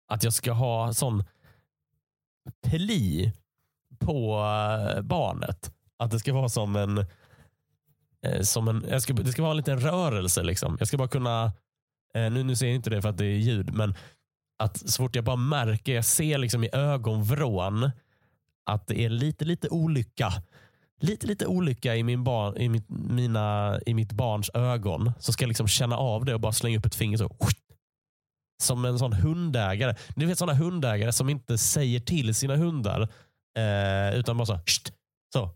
att 0.08 0.24
jag 0.24 0.32
ska 0.32 0.52
ha 0.52 0.94
sån 0.94 1.24
pli 2.62 3.32
på 3.98 4.38
eh, 4.38 5.02
barnet. 5.02 5.72
Att 5.98 6.10
det 6.10 6.18
ska 6.18 6.32
vara 6.32 6.48
som 6.48 6.76
en, 6.76 7.06
Eh, 8.26 8.42
som 8.42 8.68
en 8.68 8.84
jag 8.90 9.02
ska, 9.02 9.12
det 9.12 9.32
ska 9.32 9.42
vara 9.42 9.50
en 9.50 9.56
liten 9.56 9.80
rörelse. 9.80 10.42
Liksom. 10.42 10.76
Jag 10.78 10.88
ska 10.88 10.96
bara 10.96 11.08
kunna, 11.08 11.52
eh, 12.14 12.30
nu, 12.30 12.42
nu 12.42 12.56
ser 12.56 12.66
jag 12.66 12.74
inte 12.74 12.90
det 12.90 13.02
för 13.02 13.08
att 13.08 13.18
det 13.18 13.26
är 13.26 13.38
ljud, 13.38 13.74
men 13.74 13.94
att 14.58 14.90
så 14.90 15.02
fort 15.02 15.16
jag 15.16 15.24
bara 15.24 15.36
märker, 15.36 15.94
jag 15.94 16.04
ser 16.04 16.38
liksom 16.38 16.64
i 16.64 16.70
ögonvrån 16.72 17.90
att 18.66 18.86
det 18.86 19.00
är 19.00 19.08
lite, 19.08 19.44
lite 19.44 19.68
olycka. 19.68 20.32
Lite, 21.00 21.26
lite 21.26 21.46
olycka 21.46 21.96
i, 21.96 22.02
min 22.02 22.24
barn, 22.24 22.56
i, 22.56 22.68
mitt, 22.68 22.88
mina, 22.88 23.78
i 23.86 23.94
mitt 23.94 24.12
barns 24.12 24.50
ögon. 24.54 25.12
Så 25.18 25.32
ska 25.32 25.42
jag 25.42 25.48
liksom 25.48 25.68
känna 25.68 25.96
av 25.96 26.24
det 26.24 26.34
och 26.34 26.40
bara 26.40 26.52
slänga 26.52 26.78
upp 26.78 26.86
ett 26.86 26.94
finger 26.94 27.18
så. 27.18 27.36
som 28.62 28.84
en 28.84 28.98
sån 28.98 29.12
hundägare. 29.12 29.94
Ni 30.16 30.24
vet 30.24 30.38
sådana 30.38 30.58
hundägare 30.58 31.12
som 31.12 31.28
inte 31.28 31.58
säger 31.58 32.00
till 32.00 32.34
sina 32.34 32.56
hundar 32.56 33.08
eh, 33.58 34.18
utan 34.18 34.36
bara 34.36 34.46
så, 34.46 34.60
så, 35.32 35.50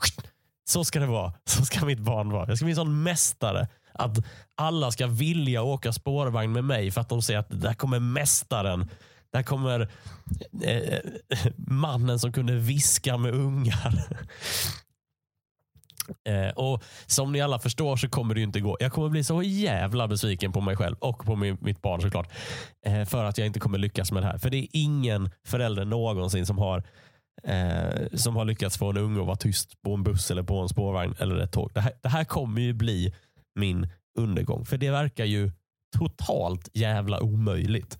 så 0.70 0.84
ska 0.84 1.00
det 1.00 1.06
vara. 1.06 1.32
Så 1.44 1.64
ska 1.64 1.86
mitt 1.86 1.98
barn 1.98 2.30
vara. 2.30 2.48
Jag 2.48 2.56
ska 2.56 2.64
bli 2.64 2.72
en 2.72 2.76
sån 2.76 3.02
mästare. 3.02 3.68
Att 3.92 4.18
alla 4.54 4.90
ska 4.90 5.06
vilja 5.06 5.62
åka 5.62 5.92
spårvagn 5.92 6.52
med 6.52 6.64
mig 6.64 6.90
för 6.90 7.00
att 7.00 7.08
de 7.08 7.22
ser 7.22 7.38
att 7.38 7.60
där 7.60 7.74
kommer 7.74 7.98
mästaren. 7.98 8.88
Där 9.32 9.42
kommer 9.42 9.88
eh, 10.62 10.76
eh 10.76 11.00
mannen 11.56 12.18
som 12.18 12.32
kunde 12.32 12.56
viska 12.56 13.16
med 13.16 13.34
ungar. 13.34 13.94
Eh, 16.24 16.48
och 16.48 16.84
Som 17.06 17.32
ni 17.32 17.40
alla 17.40 17.58
förstår 17.58 17.96
så 17.96 18.08
kommer 18.08 18.34
det 18.34 18.40
ju 18.40 18.46
inte 18.46 18.60
gå. 18.60 18.76
Jag 18.80 18.92
kommer 18.92 19.08
bli 19.08 19.24
så 19.24 19.42
jävla 19.42 20.08
besviken 20.08 20.52
på 20.52 20.60
mig 20.60 20.76
själv 20.76 20.96
och 20.98 21.24
på 21.24 21.36
min, 21.36 21.58
mitt 21.60 21.82
barn 21.82 22.00
såklart. 22.00 22.32
Eh, 22.86 23.04
för 23.04 23.24
att 23.24 23.38
jag 23.38 23.46
inte 23.46 23.60
kommer 23.60 23.78
lyckas 23.78 24.12
med 24.12 24.22
det 24.22 24.26
här. 24.26 24.38
För 24.38 24.50
det 24.50 24.56
är 24.56 24.66
ingen 24.72 25.30
förälder 25.46 25.84
någonsin 25.84 26.46
som 26.46 26.58
har 26.58 26.84
eh, 27.42 28.06
som 28.14 28.36
har 28.36 28.44
lyckats 28.44 28.78
få 28.78 28.90
en 28.90 28.96
unge 28.96 29.20
att 29.20 29.26
vara 29.26 29.36
tyst 29.36 29.82
på 29.82 29.94
en 29.94 30.02
buss 30.02 30.30
eller 30.30 30.42
på 30.42 30.58
en 30.58 30.68
spårvagn 30.68 31.14
eller 31.18 31.36
ett 31.36 31.52
tåg. 31.52 31.70
Det 31.74 31.80
här, 31.80 31.92
det 32.02 32.08
här 32.08 32.24
kommer 32.24 32.60
ju 32.60 32.72
bli 32.72 33.14
min 33.54 33.88
undergång. 34.18 34.64
För 34.64 34.78
det 34.78 34.90
verkar 34.90 35.24
ju 35.24 35.50
totalt 35.98 36.68
jävla 36.72 37.20
omöjligt. 37.20 37.98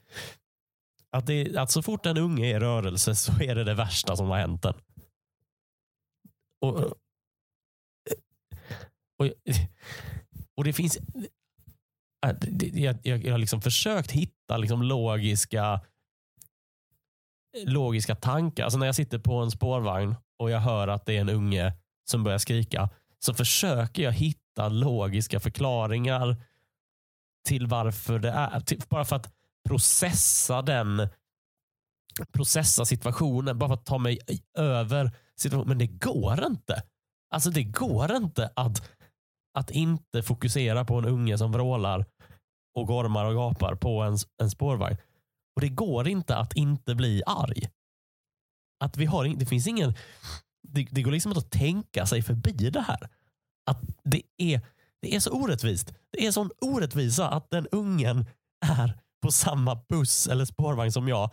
Att, 1.12 1.26
det, 1.26 1.57
att 1.57 1.70
så 1.70 1.83
fort 1.83 2.07
en 2.07 2.18
unge 2.18 2.46
är 2.46 2.57
i 2.57 2.61
rörelse 2.61 3.14
så 3.14 3.33
är 3.42 3.55
det 3.55 3.64
det 3.64 3.74
värsta 3.74 4.16
som 4.16 4.29
har 4.29 4.38
hänt 4.38 4.62
den. 4.62 4.74
Och, 6.61 6.76
och, 9.18 9.31
och 10.57 10.64
det 10.64 10.72
finns... 10.72 10.98
Äh, 12.26 12.37
jag, 12.74 12.98
jag, 13.03 13.24
jag 13.24 13.33
har 13.33 13.38
liksom 13.38 13.62
försökt 13.62 14.11
hitta 14.11 14.57
liksom 14.57 14.83
logiska 14.83 15.81
logiska 17.66 18.14
tankar. 18.14 18.64
Alltså 18.64 18.78
när 18.78 18.86
jag 18.86 18.94
sitter 18.94 19.18
på 19.18 19.34
en 19.34 19.50
spårvagn 19.50 20.14
och 20.38 20.50
jag 20.50 20.60
hör 20.60 20.88
att 20.88 21.06
det 21.06 21.16
är 21.16 21.20
en 21.20 21.28
unge 21.28 21.72
som 22.10 22.24
börjar 22.24 22.38
skrika 22.38 22.88
så 23.18 23.34
försöker 23.34 24.02
jag 24.02 24.12
hitta 24.12 24.68
logiska 24.68 25.40
förklaringar 25.40 26.36
till 27.48 27.66
varför 27.66 28.18
det 28.18 28.30
är. 28.30 28.60
Till, 28.60 28.82
bara 28.88 29.04
för 29.04 29.16
att 29.16 29.32
processa 29.68 30.62
den 30.62 31.08
processa 32.32 32.84
situationen, 32.84 33.58
bara 33.58 33.68
för 33.68 33.74
att 33.74 33.86
ta 33.86 33.98
mig 33.98 34.18
över 34.58 35.10
situationen. 35.36 35.68
Men 35.68 35.78
det 35.78 35.86
går 35.86 36.46
inte. 36.46 36.82
Alltså 37.34 37.50
det 37.50 37.64
går 37.64 38.16
inte 38.16 38.50
att, 38.56 38.90
att 39.58 39.70
inte 39.70 40.22
fokusera 40.22 40.84
på 40.84 40.94
en 40.94 41.04
unge 41.04 41.38
som 41.38 41.52
vrålar 41.52 42.04
och 42.74 42.86
gormar 42.86 43.24
och 43.24 43.34
gapar 43.34 43.74
på 43.74 44.02
en, 44.02 44.16
en 44.42 44.50
spårvagn. 44.50 44.96
Och 45.61 45.66
det 45.66 45.68
går 45.68 46.09
inte 46.09 46.37
att 46.37 46.53
inte 46.53 46.94
bli 46.94 47.23
arg. 47.27 47.70
Att 48.85 48.96
vi 48.96 49.05
har, 49.05 49.25
det 49.25 49.46
finns 49.46 49.66
ingen, 49.66 49.94
det, 50.62 50.87
det 50.90 51.03
går 51.03 51.11
liksom 51.12 51.31
inte 51.33 51.46
att 51.46 51.51
tänka 51.51 52.07
sig 52.07 52.23
förbi 52.23 52.70
det 52.70 52.81
här. 52.81 53.09
Att 53.66 53.83
det 54.05 54.23
är, 54.37 54.61
det 55.03 55.14
är 55.14 55.20
så 55.20 55.31
orättvist. 55.31 55.94
Det 56.11 56.27
är 56.27 56.33
sån 56.33 56.51
orättvisa 56.61 57.29
att 57.29 57.51
den 57.51 57.66
ungen 57.66 58.27
är 58.66 59.01
på 59.23 59.31
samma 59.31 59.81
buss 59.88 60.27
eller 60.27 60.44
spårvagn 60.44 60.92
som 60.92 61.09
jag. 61.09 61.31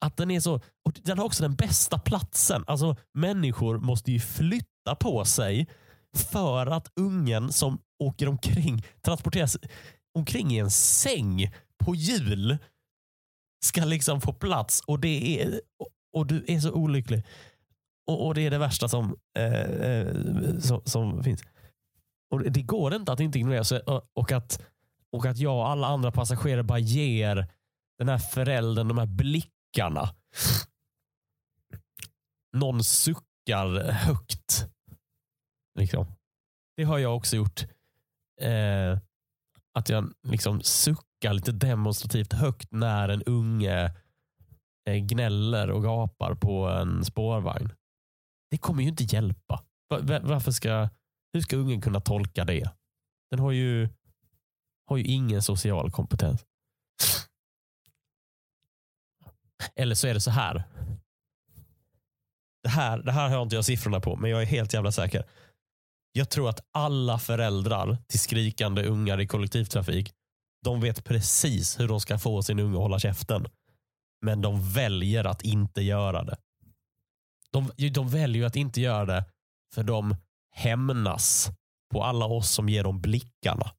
Att 0.00 0.16
den 0.16 0.30
är 0.30 0.40
så, 0.40 0.60
och 0.84 1.00
den 1.02 1.18
har 1.18 1.24
också 1.24 1.42
den 1.42 1.54
bästa 1.54 1.98
platsen. 1.98 2.64
Alltså 2.66 2.96
människor 3.14 3.78
måste 3.78 4.12
ju 4.12 4.20
flytta 4.20 4.94
på 5.00 5.24
sig 5.24 5.68
för 6.14 6.66
att 6.66 6.92
ungen 6.96 7.52
som 7.52 7.78
åker 7.98 8.28
omkring 8.28 8.86
transporteras 9.02 9.56
omkring 10.14 10.50
i 10.50 10.58
en 10.58 10.70
säng 10.70 11.52
på 11.84 11.94
hjul 11.94 12.58
ska 13.64 13.84
liksom 13.84 14.20
få 14.20 14.32
plats 14.32 14.80
och 14.86 15.00
det 15.00 15.42
är 15.42 15.60
och, 16.12 16.26
du 16.26 16.44
är 16.48 16.60
så 16.60 16.72
olycklig. 16.72 17.26
Och, 18.06 18.26
och 18.26 18.34
det 18.34 18.46
är 18.46 18.50
det 18.50 18.58
värsta 18.58 18.88
som, 18.88 19.16
eh, 19.36 19.62
eh 19.62 20.58
som, 20.58 20.82
som 20.84 21.24
finns. 21.24 21.42
Och 22.30 22.50
det, 22.50 22.62
går 22.62 22.94
inte 22.94 23.12
att 23.12 23.20
inte 23.20 23.38
ignorera 23.38 23.64
sig 23.64 23.80
och, 23.80 24.10
och, 24.12 24.32
att, 24.32 24.62
och 25.12 25.26
att 25.26 25.38
jag 25.38 25.56
och 25.56 25.68
alla 25.68 25.86
andra 25.86 26.12
passagerare 26.12 26.62
bara 26.62 26.78
ger 26.78 27.46
den 27.98 28.08
här 28.08 28.18
föräldern 28.18 28.88
de 28.88 28.98
här 28.98 29.06
blickarna. 29.06 30.14
Någon 32.52 32.84
suckar 32.84 33.92
högt. 33.92 34.66
Liksom. 35.78 36.06
Det 36.76 36.84
har 36.84 36.98
jag 36.98 37.16
också 37.16 37.36
gjort. 37.36 37.62
Eh, 38.40 38.98
att 39.74 39.88
jag 39.88 40.12
liksom 40.22 40.62
suckar 40.62 41.09
lite 41.28 41.52
demonstrativt 41.52 42.32
högt 42.32 42.72
när 42.72 43.08
en 43.08 43.22
unge 43.22 43.92
eh, 44.88 44.96
gnäller 44.96 45.70
och 45.70 45.82
gapar 45.82 46.34
på 46.34 46.68
en 46.68 47.04
spårvagn. 47.04 47.72
Det 48.50 48.58
kommer 48.58 48.82
ju 48.82 48.88
inte 48.88 49.04
hjälpa. 49.04 49.64
Varför 50.22 50.52
ska, 50.52 50.88
hur 51.32 51.40
ska 51.40 51.56
ungen 51.56 51.80
kunna 51.80 52.00
tolka 52.00 52.44
det? 52.44 52.70
Den 53.30 53.40
har 53.40 53.52
ju, 53.52 53.88
har 54.86 54.96
ju 54.96 55.04
ingen 55.04 55.42
social 55.42 55.90
kompetens. 55.90 56.44
Eller 59.74 59.94
så 59.94 60.06
är 60.06 60.14
det 60.14 60.20
så 60.20 60.30
här. 60.30 60.64
Det 62.62 62.68
här, 62.68 62.98
det 62.98 63.12
här 63.12 63.28
har 63.28 63.42
inte 63.42 63.54
jag 63.54 63.64
siffrorna 63.64 64.00
på, 64.00 64.16
men 64.16 64.30
jag 64.30 64.42
är 64.42 64.46
helt 64.46 64.74
jävla 64.74 64.92
säker. 64.92 65.24
Jag 66.12 66.30
tror 66.30 66.48
att 66.48 66.60
alla 66.72 67.18
föräldrar 67.18 67.98
till 68.06 68.20
skrikande 68.20 68.84
ungar 68.84 69.20
i 69.20 69.26
kollektivtrafik, 69.26 70.14
de 70.64 70.80
vet 70.80 71.04
precis 71.04 71.80
hur 71.80 71.88
de 71.88 72.00
ska 72.00 72.18
få 72.18 72.42
sin 72.42 72.58
unge 72.58 72.76
att 72.76 72.82
hålla 72.82 72.98
käften. 72.98 73.46
Men 74.22 74.40
de 74.42 74.72
väljer 74.72 75.24
att 75.24 75.42
inte 75.42 75.82
göra 75.82 76.24
det. 76.24 76.36
De, 77.50 77.70
de 77.92 78.08
väljer 78.08 78.42
ju 78.42 78.46
att 78.46 78.56
inte 78.56 78.80
göra 78.80 79.04
det 79.04 79.24
för 79.74 79.82
de 79.82 80.16
hämnas 80.50 81.50
på 81.92 82.04
alla 82.04 82.26
oss 82.26 82.50
som 82.50 82.68
ger 82.68 82.84
dem 82.84 83.00
blickarna. 83.00 83.72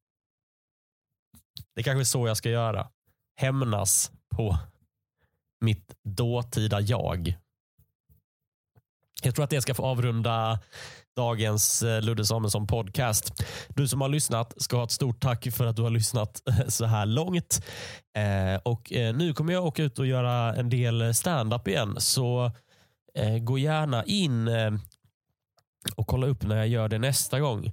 Det 1.76 1.84
kanske 1.84 2.02
är 2.02 2.06
så 2.06 2.28
jag 2.28 2.38
ska 2.38 2.50
göra. 2.50 2.90
Hämnas 3.36 4.12
på 4.36 4.58
mitt 5.62 5.96
dåtida 6.04 6.82
jag. 6.82 7.41
Jag 9.24 9.36
tror 9.36 9.44
att 9.44 9.50
det 9.50 9.62
ska 9.62 9.74
få 9.74 9.86
avrunda 9.86 10.60
dagens 11.16 11.84
eh, 11.84 12.02
Ludde 12.02 12.26
Samuelsson 12.26 12.68
podcast. 12.68 13.44
Du 13.70 13.88
som 13.88 14.02
har 14.02 14.10
lyssnat 14.10 14.62
ska 14.62 14.78
ha 14.78 14.84
ett 14.84 14.92
stort 14.92 15.20
tack 15.20 15.48
för 15.52 15.66
att 15.66 15.76
du 15.76 15.82
har 15.82 15.90
lyssnat 15.90 16.42
eh, 16.48 16.68
så 16.68 16.86
här 16.86 17.06
långt. 17.06 17.66
Eh, 18.18 18.62
och 18.64 18.92
Nu 18.92 19.34
kommer 19.34 19.54
jag 19.54 19.66
åka 19.66 19.84
ut 19.84 20.00
och 20.00 20.08
göra 20.08 20.56
en 20.56 20.70
del 20.70 21.16
stand-up 21.16 21.68
igen. 21.68 21.96
Så 21.98 22.52
gå 23.42 23.58
gärna 23.58 24.04
in 24.04 24.50
och 25.96 26.08
kolla 26.08 26.28
upp 26.28 26.44
när 26.44 26.58
jag 26.58 26.68
gör 26.68 26.90
det 26.90 27.00
nästa 27.00 27.40
gång. 27.40 27.72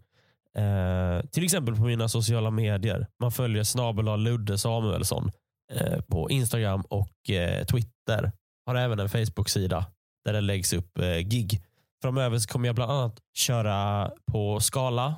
Till 1.31 1.45
exempel 1.45 1.77
på 1.77 1.83
mina 1.83 2.09
sociala 2.09 2.51
medier. 2.51 3.07
Man 3.21 3.33
följer 3.33 3.65
snabel 3.65 4.21
Ludde 4.21 4.59
Samuelsson 4.59 5.31
på 6.07 6.31
Instagram 6.31 6.81
och 6.81 7.11
Twitter. 7.71 8.33
Har 8.67 8.75
även 8.75 9.01
en 9.01 9.09
Facebook-sida 9.09 9.87
där 10.25 10.33
det 10.33 10.41
läggs 10.41 10.73
upp 10.73 10.99
eh, 10.99 11.19
gig. 11.19 11.63
Framöver 12.03 12.39
så 12.39 12.49
kommer 12.49 12.69
jag 12.69 12.75
bland 12.75 12.93
annat 12.93 13.21
köra 13.35 14.11
på 14.33 14.61
Skala 14.61 15.17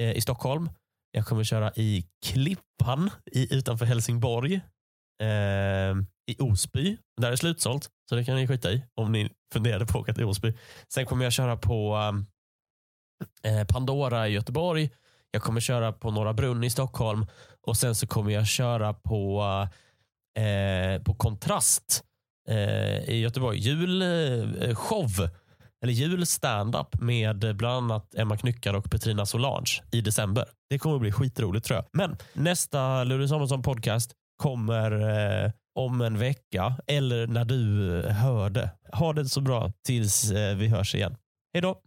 eh, 0.00 0.12
i 0.12 0.20
Stockholm. 0.20 0.70
Jag 1.12 1.26
kommer 1.26 1.44
köra 1.44 1.72
i 1.76 2.06
Klippan 2.26 3.10
i, 3.32 3.54
utanför 3.54 3.86
Helsingborg. 3.86 4.54
Eh, 5.22 5.96
I 6.26 6.36
Osby. 6.38 6.96
Där 7.20 7.26
är 7.26 7.30
det 7.30 7.36
slutsålt, 7.36 7.90
så 8.08 8.14
det 8.14 8.24
kan 8.24 8.36
ni 8.36 8.46
skita 8.46 8.72
i 8.72 8.84
om 8.94 9.12
ni 9.12 9.30
funderade 9.52 9.86
på 9.86 9.98
att 9.98 10.02
åka 10.02 10.14
till 10.14 10.24
Osby. 10.24 10.54
Sen 10.88 11.06
kommer 11.06 11.24
jag 11.24 11.32
köra 11.32 11.56
på 11.56 11.96
eh, 13.44 13.60
eh, 13.60 13.66
Pandora 13.66 14.28
i 14.28 14.32
Göteborg. 14.32 14.90
Jag 15.30 15.42
kommer 15.42 15.60
köra 15.60 15.92
på 15.92 16.10
Norra 16.10 16.32
Brunn 16.32 16.64
i 16.64 16.70
Stockholm 16.70 17.26
och 17.66 17.76
sen 17.76 17.94
så 17.94 18.06
kommer 18.06 18.30
jag 18.30 18.46
köra 18.46 18.94
på, 18.94 19.42
eh, 20.38 21.02
på 21.02 21.14
Kontrast 21.14 22.04
eh, 22.04 22.09
Eh, 22.50 23.08
i 23.08 23.20
Göteborg. 23.20 23.58
Julshow, 23.58 25.24
eh, 25.24 25.30
eller 25.82 25.92
julstandup 25.92 27.00
med 27.00 27.56
bland 27.56 27.92
annat 27.92 28.14
Emma 28.14 28.36
Knyckare 28.36 28.76
och 28.76 28.90
Petrina 28.90 29.26
Solange 29.26 29.82
i 29.90 30.00
december. 30.00 30.44
Det 30.70 30.78
kommer 30.78 30.94
att 30.94 31.00
bli 31.00 31.12
skitroligt 31.12 31.66
tror 31.66 31.76
jag. 31.76 31.84
Men 31.92 32.16
nästa 32.32 33.04
Ludde 33.04 33.28
Samuelsson 33.28 33.62
podcast 33.62 34.12
kommer 34.42 34.92
eh, 35.44 35.50
om 35.74 36.00
en 36.00 36.18
vecka 36.18 36.74
eller 36.86 37.26
när 37.26 37.44
du 37.44 38.02
hör 38.08 38.50
det. 38.50 38.70
Ha 38.92 39.12
det 39.12 39.24
så 39.24 39.40
bra 39.40 39.72
tills 39.86 40.30
eh, 40.30 40.56
vi 40.56 40.68
hörs 40.68 40.94
igen. 40.94 41.16
Hej 41.52 41.62
då! 41.62 41.80